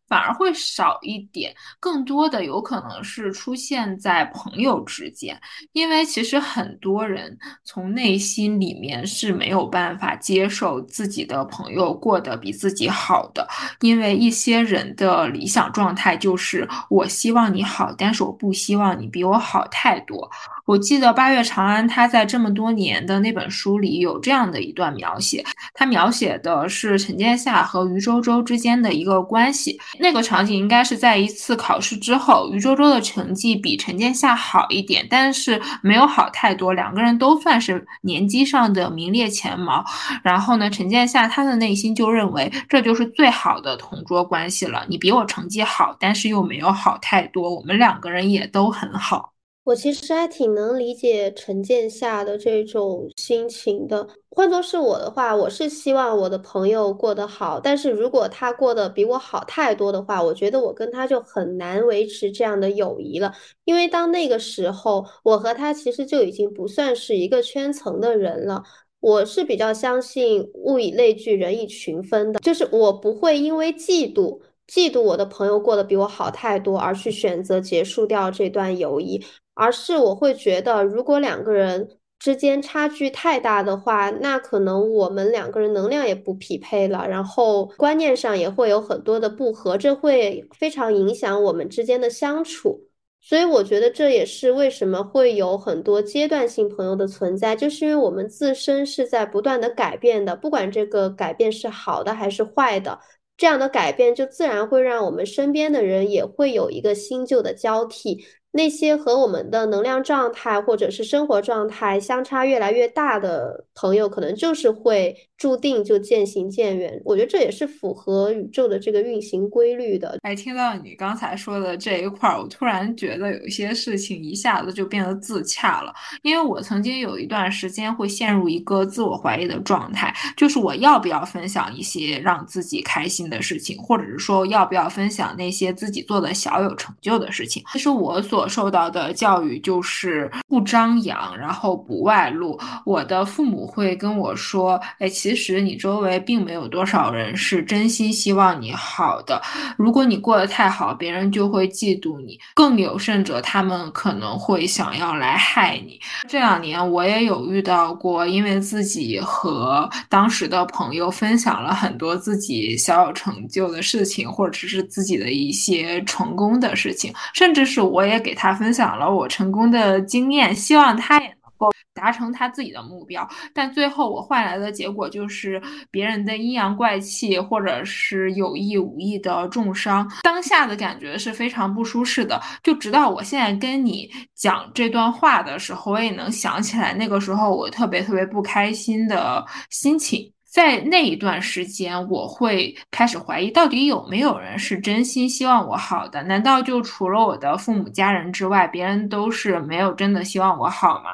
[0.08, 5.40] 反而会少一点，更多的有可能是出现在朋友之间，
[5.72, 13.46] 因为其实很多人从内心里面是没有办法接受自己的朋友过得比自己好的，
[13.80, 20.30] 因为一些人的理想状态就是我希望你好，但是我不希望你比我好太多。
[20.66, 29.78] 我记得八月长安他在这么多年的那本书里有这样的一段描写，他描写的是陈建夏和余周周之间的一个关系。
[30.00, 39.84] 那个场景应该是在一次考试之后，余周周的成绩比陈建夏好一点，但是没有好太多，两个人都算是年级上的名列前茅。
[40.24, 49.35] 然后呢，陈建夏他的内心就认为这就是最好的同桌关系了，你比我成绩好，但是又没有好太多，我们两个人也都很好。
[49.66, 54.06] 我其实还挺能理解陈建夏的这种心情的。
[54.30, 63.34] 换作是我的话，我是希望我的朋友过得好，但是如果他过得比我好太多的话，我觉得我跟他就很难维持这样的友谊了。
[63.64, 68.62] 因为当那个时候，我和他其实就已经不算是一个圈层的人了。
[69.00, 74.38] 我是比较相信物以类聚，人以群分的，就是我不会因为嫉妒。
[74.66, 81.88] 嫉妒我的朋友过得比我好太多，而去选择结束掉这段友谊，而是我会觉得，如果两个人
[82.18, 92.80] 之间差距太大的话，那可能我们两个人能量也不匹配了，然后观念上也会有很多的不合，这会非常影响我们之间的相处。
[93.20, 102.98] 所以我觉得这也是为什么会有很多阶段性朋友的存在，就是因为我们自身是在不断的改变的，不管这个改变是好的还是坏的。
[103.36, 108.24] 这样的改变就自然会让我们身边的人也会有一个新旧的交替。
[108.56, 117.00] 那些和我们的能量状态或者是生活状态相差越来越大的朋友，可能就是会注定就渐行渐远。
[117.04, 120.18] 我觉得这也是符合宇宙的这个运行规律的。
[120.22, 125.92] 哎，听到你刚才说的这一块儿，我突然觉得有一些事情一下子就变得自洽了。
[126.22, 137.62] 因为我曾经有一段时间会陷入一个自我怀疑的状态，就是我要不要分享一些让自己开心的事情，或者是说要不要分享那些自己做的小有成就的事情。
[137.72, 142.58] 其实我所受到的教育就是不张扬，然后不外露。
[142.84, 149.42] 我的父母会跟我说：“哎，其实你周围并没有多少人是真心希望你好的。
[149.76, 152.38] 如果你过得太好，别人就会嫉妒你。
[152.54, 168.35] 更有甚者，他们可能会想要来害你。”这两年我也有遇到过，因为自己和当时的朋友分享了很多自己小有成就的事情，或者是自己的一些成功的事情，甚至是我也给。
[168.36, 173.26] 他分享了我成功的经验，希望他也能够达成他自己的目标。
[173.54, 175.60] 但最后我换来的结果就是
[175.90, 180.08] 别人的阴阳怪气，或者是有意无意的重伤。
[180.22, 182.40] 当下的感觉是非常不舒适的。
[182.62, 190.30] 就直到我现在跟你讲这段话的时候，我也能想起来那个时候我特别特别不开心的心情。
[190.56, 196.22] 在那一段时间，我会开始怀疑，到底有没有人是真心希望我好的？
[196.22, 201.10] 难道就除了我的父母家人之外，别人都是没有真的希望我好吗？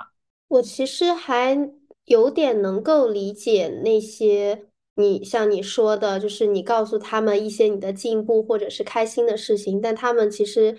[0.47, 1.59] 我其实还
[2.05, 10.79] 有点能够理解那些你像你说的，就是你告诉他们一些你的进步或者是开心的事情，但他们其实。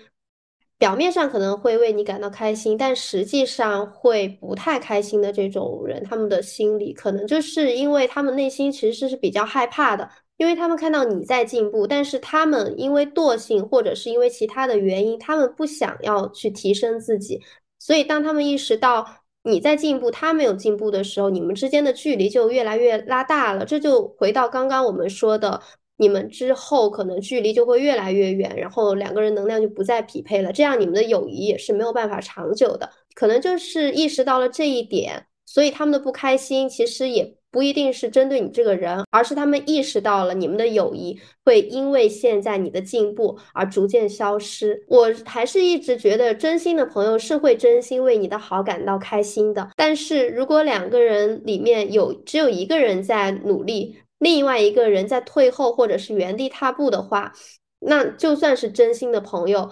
[0.84, 10.06] 表面上可能会为你感到开心，但实际上会不太开心的这种人，他们的心理可能就是因为他们内心其实是比较害怕的，
[10.36, 17.40] 因为他们看到你在进步，但是他们因为惰性或者是因为其他的原因，他们不想要去提升自己，
[17.78, 19.06] 所以当他们意识到
[19.42, 23.64] 你在进步，他没有进步的时候，你们之间的距离就越来越拉大了。
[23.64, 25.62] 这就回到刚刚我们说的。
[25.96, 32.90] 你们之后可能距离就会越来越远，然后两个人能量就不再匹配了，这样你们的友谊也是没有办法长久的。
[33.14, 44.84] 可能就是意识到了这一点，所以他们的不开心其实也不一定是针对你这个人，而是他们意识到了你们的友谊会因为现在你的进步而逐渐消失。
[44.88, 49.70] 我还是一直觉得，真心的朋友是会真心为你的好感到开心的。
[49.76, 57.32] 但是如果两个人里面有只有一个人在努力，另外一个人在退后或者是原地踏步的话，
[57.80, 59.70] 那就算是真心的朋友，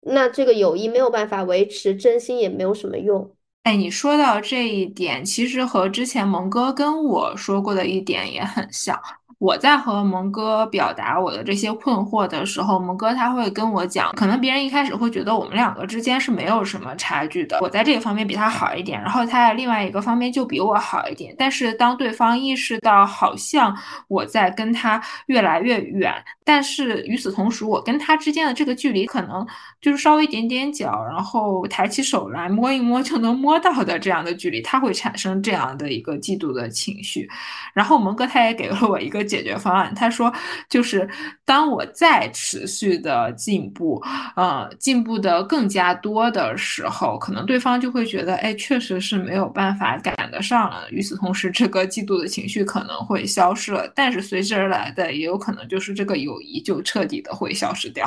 [0.00, 3.34] 那这个友谊没有办法维持，真心也没有什么用。
[3.62, 9.00] 哎，你说到这一点，其实和之前蒙哥跟我说过的一点也很像。
[9.38, 21.34] 我在和蒙哥表达我的这些困惑的时候，蒙哥他会跟我讲，可能别人一开始会觉得我们两个之间是没有什么差距的，我在这个方面比他好一点，然后他在另外一个方面就比我好一点。
[21.38, 23.76] 但是当对方意识到好像
[24.06, 26.12] 我在跟他越来越远，
[26.44, 29.46] 但是与此同时，我跟他之间的这个距离可能
[29.80, 37.28] 就是稍微踮踮脚，然后抬起手来摸一摸就能摸到的这样的距离，他会产生这样的一个嫉妒的情绪。
[37.72, 39.21] 然后蒙哥他也给了我一个。
[39.24, 40.32] 解决方案，他说，
[40.68, 41.08] 就是
[41.44, 44.02] 当我再持续的进步，
[44.36, 50.88] 呃，进步的更加多的时候，可能对方就会觉得，哎，确实是没有办法赶得上了。
[50.90, 58.06] 与此同时，这个嫉妒的情绪可能会消失了，但是随之而来的也有可能就是这个友谊就彻底的会消失掉。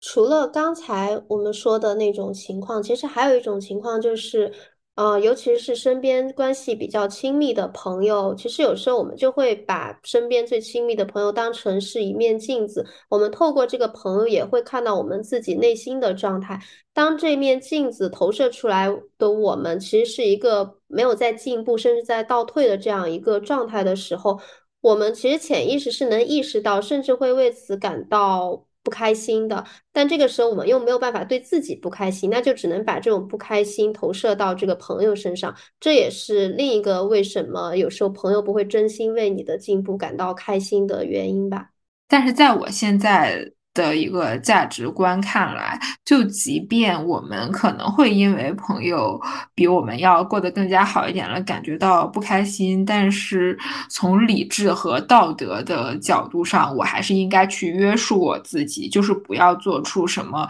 [0.00, 4.52] 除了刚才我们说的那种情况，其实还有一种情况就是。
[4.96, 12.86] 呃，尤其是身边关系比较亲密的朋友，其实有时候我们就会把身边最亲密的朋友当成是一面镜子。
[13.08, 16.60] 我们透过这个朋友，也会看到我们自己内心的状态。
[16.92, 24.38] 当这面镜子投射出来的我们，其实是一个没有在进步，甚至在倒退的这样一个状态的时候，
[24.82, 28.66] 我们其实潜意识是能意识到，甚至会为此感到。
[28.82, 35.54] 不开心的，但这个时候我们又没有办法对自己不开心，那就只能把这种不开心投射到这个朋友身上。
[35.78, 41.70] 这也是另一个为什么有时候朋友不会真心为你的进步感到开心的原因吧。
[42.08, 43.52] 但是在我现在。
[43.80, 49.18] 的一个价值观看来，就即便我们可能会因为朋友
[49.54, 53.58] 比我们要过得更加好一点了，感觉到不开心，但是
[53.88, 60.46] 从理智和道德的角度上，我还是应该去约束我自己，就是不要做出什么。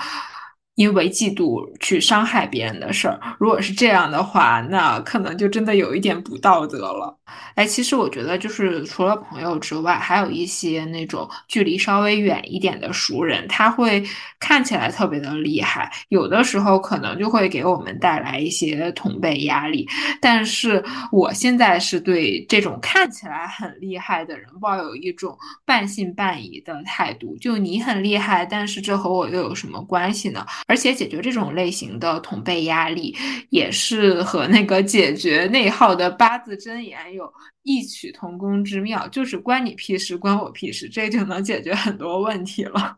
[0.80, 7.14] 因为嫉妒去伤害别人的事儿，如果是这样的话，那可能就真的有一点不道德了。
[7.54, 14.02] 哎，其实我觉得，就是除了朋友之外，还有一些那种距离稍微远一点的熟人，他会
[14.38, 19.86] 看起来特别的厉害，有的时候可能就会给我们带来一些同辈压力。
[20.18, 27.36] 但是我现在是对这种看起来很厉害的人抱有一种半信半疑的态度。
[27.36, 30.44] 就你很厉害，但是这和我又有什么关系呢？
[30.70, 33.12] 而且解决这种类型的同辈压力，
[33.48, 37.28] 也是和那个解决内耗的八字真言有
[37.64, 42.96] 异曲同工之妙，就是关你屁事，关我屁事，这就能解决很多问题了。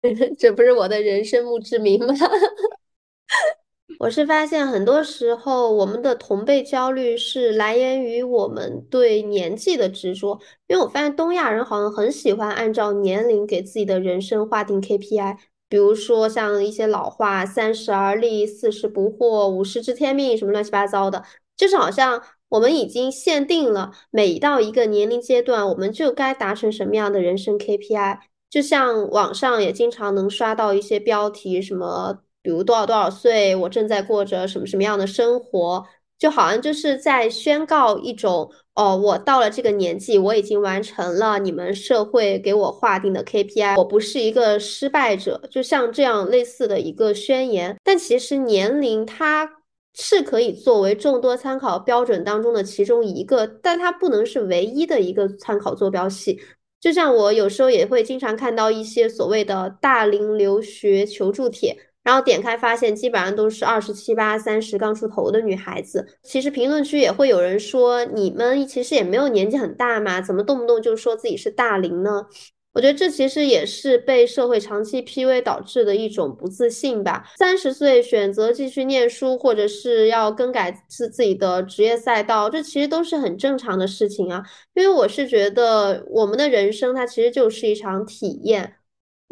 [0.38, 2.14] 这不是我的人生墓志铭吗？
[4.00, 15.36] 我是发现很多时候，我们的同辈焦虑是来源于我们对年纪的执着，因为我发现东亚人好像很喜欢按照年龄给自己的人生划定 KPI。
[15.70, 21.24] 比如说像一些老话，“三十而立，四十不惑，五十知天命”什么乱七八糟的，
[21.56, 28.18] 就是好像我们已经限定了每到一个年龄阶段，我们就该达成什么样的人生 KPI。
[28.50, 35.86] 就像网上也经常能刷到一些标题，什么比如多少多少岁，我正在过着什么什么样的生活。
[36.20, 47.76] 就好像就是在宣告一种哦，我到了这个年纪，我已经完成了你们社会给我划定的 KPI，我不是一个失败者，就像这样类似的一个宣言。
[47.82, 49.50] 但其实年龄它
[49.94, 56.38] 是可以作为众多参考标准当中的其中一个，但它不能是唯一的一个参考坐标系。
[56.78, 61.76] 就像我有时候也会经常看到一些所谓的大龄留学求助帖。
[62.02, 66.06] 然后点开发现，基本上都是二十七八、三十刚出头的女孩子。
[66.22, 72.26] 其实评论区也会有人说，你们其实也没有年纪很大嘛，怎么动不动就说自己是大龄呢？
[72.72, 77.24] 我觉得这其实也是被社会长期 PUA 导致的一种不自信吧。
[77.36, 84.42] 三十岁选择继续念书，或者是要更改自自己的职业赛道，这其实都是很正常的事情啊。
[84.74, 88.76] 因为我是觉得，我们的人生它其实就是一场体验。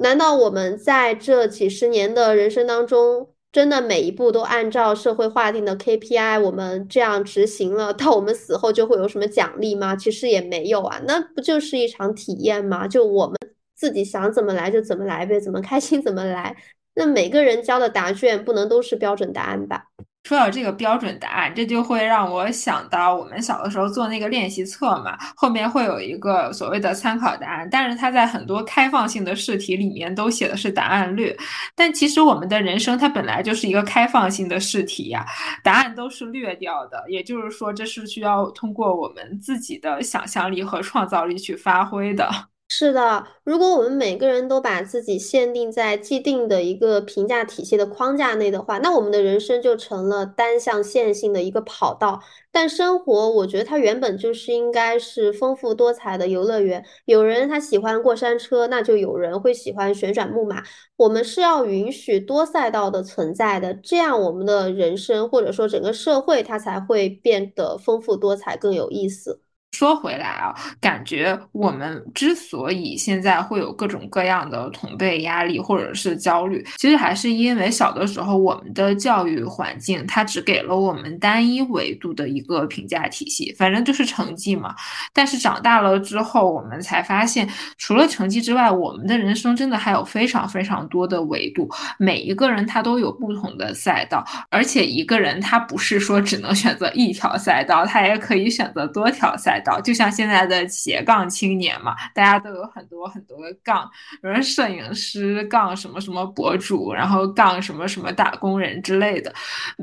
[0.00, 9.96] 难道我们在这几十年的人生当中，真的每一步都按照社会划定的 KPI，我们这样执行了， 到我们死后就会有什么奖励吗？
[9.96, 12.86] 其实也没有啊，那不就是一场体验吗？
[12.86, 13.36] 就我们
[13.74, 16.56] 自己想怎么来就怎么来呗，怎么开心怎么来。
[16.94, 19.86] 那每个人交的答卷不能都是标准答案吧？
[20.24, 31.34] 说到这个标准答案，这就会让我想到我们小的时候做那个练习册嘛，后面会有一个所谓的参考答案，但是它在很多开放性的试题里面都写的是答案略，
[31.74, 35.24] 但其实我们的人生它本来就是一个开放性的试题呀，
[35.64, 42.28] 答案都是略掉的，也就是说这是需要通过我们自己的想象力和创造力去发挥的。
[42.70, 52.20] 是的，如果我们每个人都把自己限定在既定的一个评价体系的框架内的话，那我们的人生就成了单向线性的一个跑道。
[52.52, 56.84] 但生活，我觉得它原本就是应该是丰富多彩的游乐园。
[57.06, 60.62] 有人他喜欢过山车，那就有人会喜欢旋转木马。
[60.96, 69.40] 我们是要允许多赛道的存在的，这样我们的人生或者说整个社会它才会变得丰富多彩，更有意思。
[69.78, 84.74] 说回来啊，感觉我们之所以现在会有各种各样的同辈压力或者是焦虑，其实还是因为小的时候我们的教育环境它只给了我们单一维度的一个评价体系，反正就是成绩嘛。
[85.12, 91.70] 但是长大了之后，我们才发现，除了成绩之外，我们的人生真的还有非常非常多的维度。
[92.00, 99.67] 每一个人他都有不同的赛道，而且一个人他不是说只能选择一条赛道，他也可以选择多条赛道。
[99.82, 103.88] 就像现在的斜杠青年嘛，大家都有很多很多的杠，
[104.22, 109.32] 比如摄影师杠什么什么博主，然后杠什么什么打工人之类的，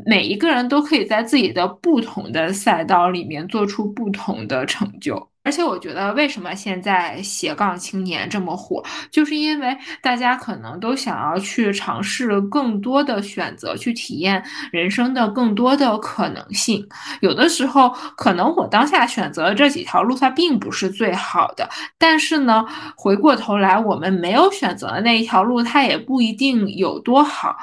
[0.05, 5.29] 每一个人都可以在自己的不同的赛道里面做出不同的成就。
[5.45, 16.85] 而且我觉得，为什么现在斜杠青年这么火，就是因为大家可能都想要去尝试更多的选择，去体验人生的更多的可能性。
[17.21, 21.69] 有的时候，可能我当下选择的这几条路，它并不是最好的，
[21.99, 22.65] 但是呢，
[22.97, 27.55] 回过头来，我们没有选择的那一条路，它也不一定有多好。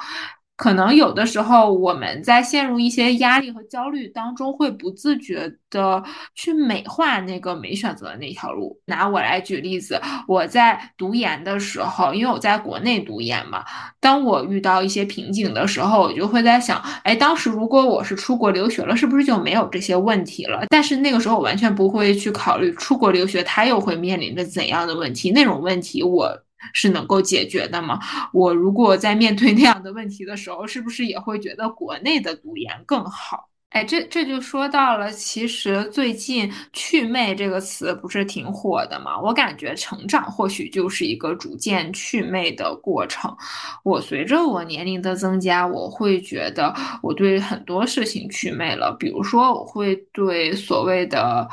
[0.55, 6.01] 可能有的时候，我们在陷入一些压力和焦虑当中，会不自觉的
[6.35, 8.79] 去美化那个没选择的那条路。
[8.85, 13.65] 拿我来举例子，我在读研的时候，因为我在国内读研嘛，
[13.99, 20.65] 当我遇到一些瓶颈的时候，我就会在想，哎，当时如果我是出国留学了，是不是就没有这些问题了？
[20.69, 25.31] 但是那个时候，我完全不会去考虑出国留学，它又会面临着怎样的问题？
[25.31, 26.31] 那种问题我。
[26.71, 27.99] 是能够解决的吗？
[28.31, 33.49] 我如果在面对那样的问题的时候，是不是也会觉得国内的读研更好？
[33.73, 39.19] 哎，这这就说到了，其实最近“祛魅”这个词不是挺火的吗？
[39.19, 43.35] 我感觉成长或许就是一个逐渐祛魅的过程。
[43.83, 46.71] 我随着我年龄的增加，我会觉得
[47.01, 48.95] 我对很多事情祛魅了。
[48.99, 51.49] 比如说，我会对所谓的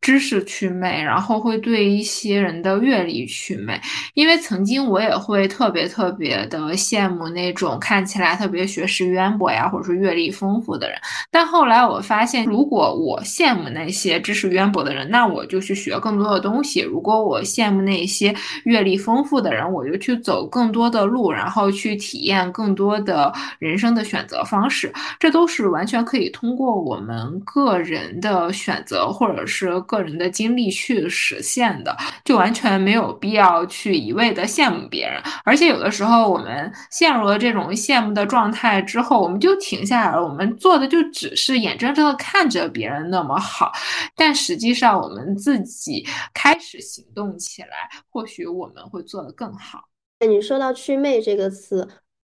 [0.00, 3.80] 知识祛魅，然后会对一些人的阅历祛魅。
[4.14, 10.96] 因为曾经我也会特别特别的羡慕那种看起来特别学识渊博呀，或者说阅历丰富的人，
[11.32, 11.63] 但后。
[11.64, 18.34] 后来我发现，如果我羡慕那些知识渊博的人，那我就去学更多的东西；如果我羡慕那些
[18.64, 24.92] 阅历丰富的人，我就去走更多的路，然后去体验更多的人生的选择方式。
[25.18, 31.96] 这都是完全可以通过我们个人的选择或者是个人的经历去实现的，
[32.26, 35.18] 就完全没有必要去一味的羡慕别人。
[35.44, 41.53] 而且有的时候，我们陷入了这种羡慕的状态之后，我们就停下来了，我们做的就只是。
[41.58, 43.72] 眼睁睁的看着别人那么好，
[44.16, 49.84] 但实际上我们自己开始行动起来，或许我们会做得更好。
[50.20, 51.86] 哎你说到“祛魅”这个词，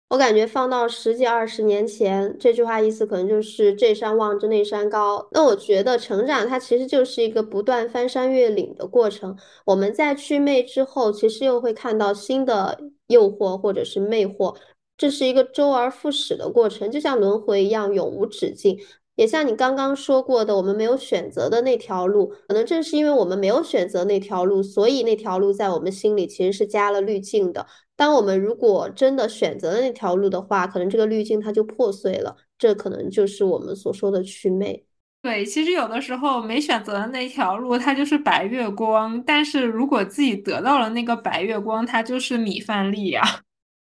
[0.10, 5.28] 我感觉放到十几二十年前，这句话意思可能就是“这山望着那山高”。
[5.32, 9.38] 那我觉得成长它其实就是一个不断翻山越岭的过程。
[9.66, 14.56] 我们在祛魅之后，其实又会看到新的诱惑或者是魅惑，
[14.96, 18.78] 这是一个周而复始的过程，就像轮回一样，永无止境。
[19.22, 27.68] 也像你刚刚说过的，我们没有选择的那条路，可能正是因为我们没有选择那条路，所以那条路在我们心里其实是加了滤镜的。
[27.96, 34.84] 当我们如果真的选择了那条路的话，可能这个滤镜它就破碎了，这可能就是我们所说的祛魅。
[35.22, 43.22] 对，其实有的时候没选择的那条路，它就是白月光；但是如果自己得到了那个白月光，它就是米饭粒呀。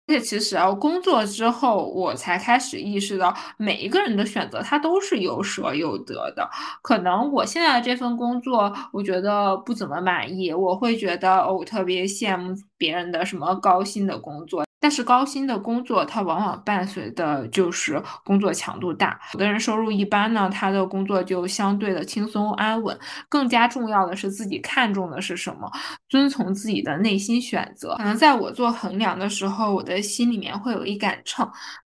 [0.05, 6.49] 而且其实啊，工作之后我才开始意识到，每一个人的选择他都是有舍有得的。
[6.81, 14.63] 可能我现在的这份工作，我觉得不怎么满意，我会觉得哦，我特别羡慕别人的什么高薪的工作。
[14.83, 19.17] 但是高薪的工作，它往往伴随的就是工作强度大。
[19.31, 22.99] 有的人收入一般呢，他的工作就相对的轻松安稳。
[23.29, 25.71] 更加重要的是自己看重的是什么，
[26.09, 27.95] 遵从自己的内心选择。
[27.95, 31.49] 可能在我做衡量的时候，我的心里面会有一杆秤。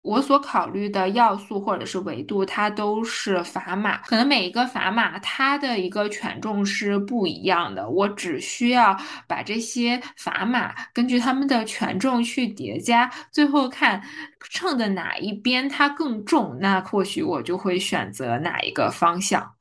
[0.07, 3.97] 我所考虑的要素或者是维度，它都是砝码。
[4.03, 8.97] 可能每一个砝码它的一个权重是不一样的，我只需要
[9.27, 14.01] 把这些砝码根据它们的权重去叠加，最后看
[14.49, 19.56] 秤的哪一边它更重，那或许我就会选择哪一个方向。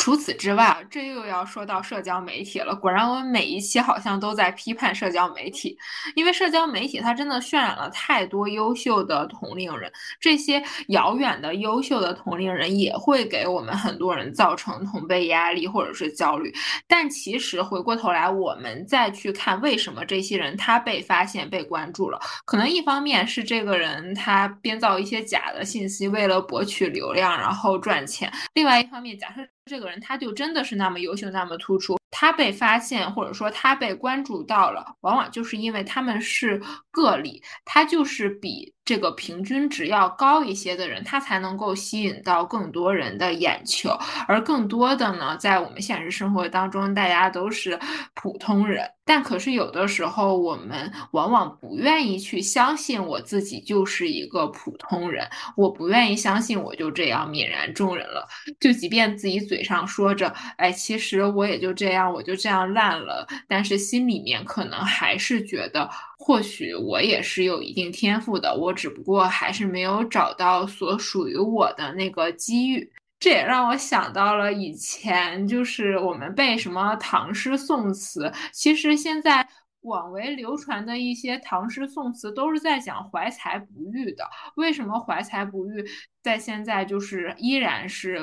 [0.00, 2.74] 除此之外，这又要说到社交媒体了。
[2.74, 5.76] 果然，我们每一期好像都在批判社交媒体，
[6.14, 16.50] 因为社交媒体它真的渲染了太多优秀的同龄人，这些遥远的优秀的同龄人也会给我们很多人造成同辈压力或者是焦虑。
[16.88, 29.46] 但其实回过头来，我们再去看为什么这些人他被发现、被关注了，可能一方面是这个人他编造一些假的信息，为了博取流量然后赚钱；另外一方面，假设。
[29.70, 31.96] 这个人他就真的是那么优秀，那么突出。
[32.10, 36.60] 他被发现，或者说他被关注到了，往往就是因为他们是
[36.90, 43.96] 个例，他就是比这个平均值要高一些的人，他才能够吸引到更多人的眼球。
[44.26, 47.78] 而更多的呢，在我们现实生活当中，大家都是
[48.14, 48.84] 普通人。
[49.04, 58.26] 但可是有的时候，我们往往不愿意去相信我自己就是一个普通人，我不愿意相信我就这样泯然众人了。
[58.58, 62.12] 就即便自己嘴上说着，哎，其实我也就这样。
[62.12, 65.88] 我就这样烂了，但是心里面可能还是觉得，
[66.22, 72.92] 或许我也是有一定天赋的，我只不过还是没有找到所属于我的那个机遇。
[73.18, 79.48] 这也让我想到了以前，就是我们背什么唐诗宋词，其实现在
[79.80, 84.28] 广为流传的一些唐诗宋词都是在讲怀才不遇的。
[84.56, 85.84] 为什么怀才不遇
[86.22, 88.20] 在现在就是依然是？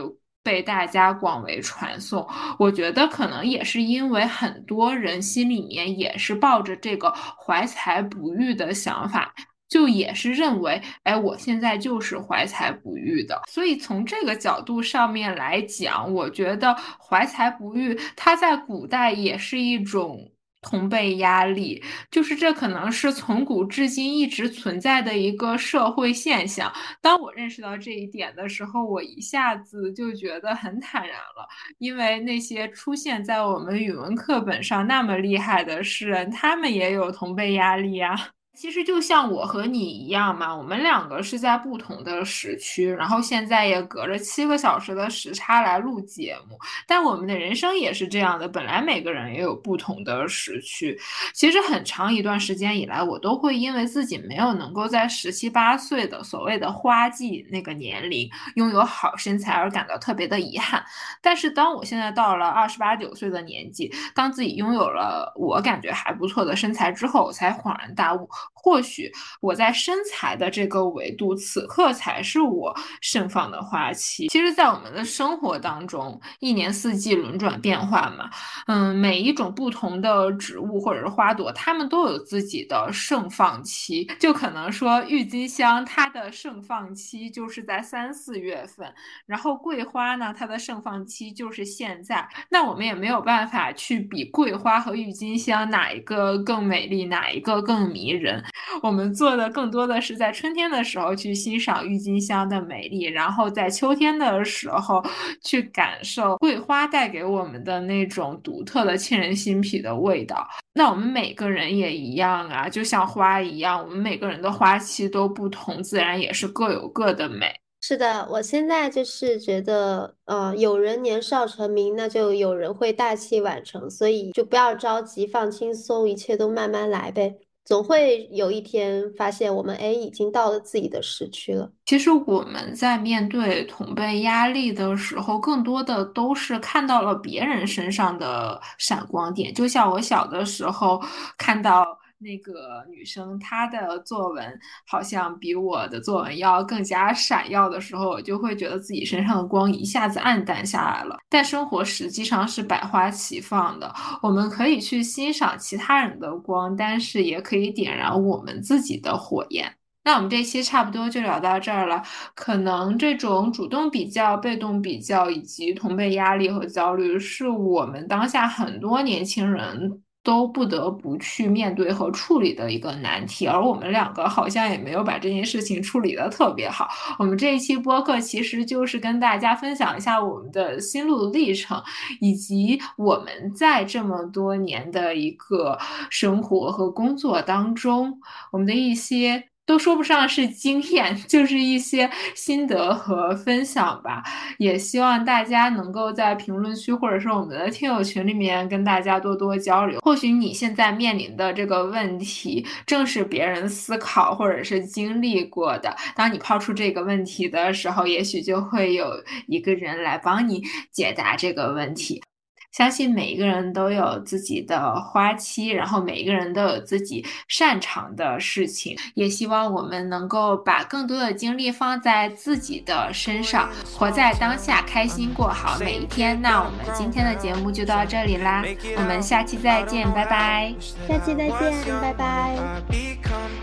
[0.48, 2.26] 被大家广为传颂，
[2.58, 9.34] 我觉得可能也是因为很多人心里面也是抱着这个怀才不遇的想法，
[9.68, 13.42] 就也是认为，哎，我现在就是怀才不遇的。
[13.50, 20.32] 所以从这个角度上面来讲，我觉得怀才不遇，它在古代也是一种。
[20.62, 21.82] 同辈压力，
[22.12, 26.72] 就是这可能是从古至今一直存在的一个社会现象。
[27.02, 31.48] 当我认识到这一点的时候，我一下子就觉得很坦然了，
[31.78, 38.37] 因为那些出现在我们语文课本上那么厉害的诗人，他们也有同辈压力呀。
[38.58, 46.58] 其实就像我和你一样嘛，我们两个是在不同的时区，然后现在也隔着七个小时的时差来录节目。
[46.88, 51.00] 但我们的人生也是这样的，本来每个人也有不同的时区。
[51.36, 60.84] 其实很长一段时间以来，我都会因为自己没有能够在十七八岁的所谓的花季那个年龄拥有好身材而感到特别的遗憾。
[61.22, 68.28] 但是当我现在到了二十八九岁的年纪，当自己拥有了我感觉还不错的身材之后，我才恍然大悟。
[68.54, 74.28] 或许我在身材的这个维度，此刻才是我盛放的花期。
[74.28, 78.30] 其实，在我们的生活当中，一年四季轮转变化嘛，
[78.66, 84.06] 嗯，每一种不同的植物或者是花朵，它们都有自己的盛放期。
[84.20, 88.94] 就可能说，郁金香它的盛放期就是在三四月份，
[89.26, 92.28] 然后桂花呢，它的盛放期就是现在。
[92.50, 98.37] 那我们也没有办法去比桂花和郁金香哪一个更美丽，哪一个更迷人。
[98.84, 105.04] 我们做的更多的是在春天的时候去欣赏郁金香的美丽，然后在秋天的时候
[105.44, 110.48] 去感受桂花带给我们的那种独特的沁人心脾的味道。
[110.74, 117.52] 那我们每个人也一样啊，就像花一样，我们每个人的花期都不同，自然也是各有各的美。
[117.80, 127.36] 是的，我现在就是觉得，呃，有人年少成名，那就有人会大器晚成，所以就不要着急，放轻松，一切都慢慢来呗。
[127.68, 131.70] 总会有一天发现，我们哎已经到了自己的时区了。
[131.86, 139.54] 其实我们在面对同辈压力的时候，更多的都是看到了别人身上的闪光点。
[139.54, 141.02] 就像我小的时候
[141.38, 141.86] 看到。
[142.20, 151.18] 那个女生她的作文好像比我的作文要更加闪耀的时候，我就会觉得自己身上的光一下子暗淡下来了。
[151.30, 159.72] 但生活实际上是百花齐放的，我们可以去欣赏其他人的光，但是也可以点燃我们自己的火焰。
[160.04, 162.02] 那我们这期差不多就聊到这儿了。
[162.34, 170.02] 可能这种主动比较、被动比较以及同辈压力和焦虑，是我们当下很多年轻人。
[170.28, 176.90] 都不得不去面对和处理的一个难题，而我们两个好像也没有把这件事情处理的特别好。
[177.18, 181.82] 我们这一期播客其实就是跟大家分享一下我们的心路历程，
[182.20, 188.20] 以及我们在这么多年的一个生活和工作当中，
[188.52, 194.24] 我们的一些都说不上是经验， 就是一些心得和分享吧。
[194.58, 200.00] 也希望大家能够在评论区或者是我们的听友群里面跟大家多多交流。
[200.00, 205.96] 或许你现在面临的这个问题，正是别人思考或者是经历过的。
[206.16, 209.12] 当你抛出这个问题的时候，也许就会有
[209.48, 212.24] 一个人来帮你解答这个问题。
[212.72, 218.96] 相信每一个人都有自己的花期，然后每一个人都有自己擅长的事情。
[219.16, 226.40] 也希望我们能够把更多的精力放在自己的身上，活在当下，开心过好每一天。
[226.42, 228.64] 那我们今天的节目就到这里啦，
[228.98, 230.76] 我们下期再见，拜拜。
[231.08, 232.56] 下期再见，拜拜。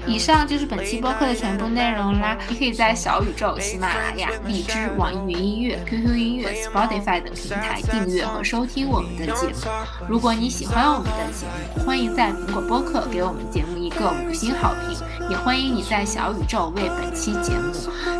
[0.06, 2.36] 以上就是本期播客的全部内容啦。
[2.48, 9.04] 你可以在小宇宙、喜马拉雅、荔枝、网易云音乐、QQ 音乐、Spotify 等平台订阅和收听我。
[9.04, 9.54] 们的节目，
[10.08, 14.98] 如果你喜欢我们的节目，欢迎在苹果播客给我们节目一个五星好评，
[15.30, 17.72] 也欢迎你在小宇宙为本期节目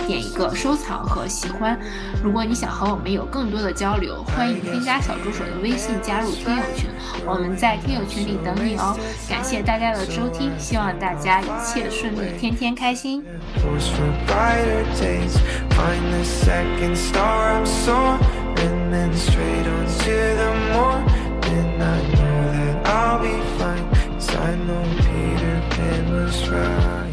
[0.06, 1.78] 点一个收藏和喜欢。
[2.22, 6.88] 如果你想和我们有更多的交流，欢迎添加小助手的微信加入听友群，
[7.26, 8.96] 我们在听友群里等你哦。
[9.28, 13.24] 感谢大家的收听，希望大家一切顺利，天天开心。
[18.64, 21.82] And then straight on to the morning.
[21.82, 27.03] I know that I'll be fine, cause I know Peter Pan was right.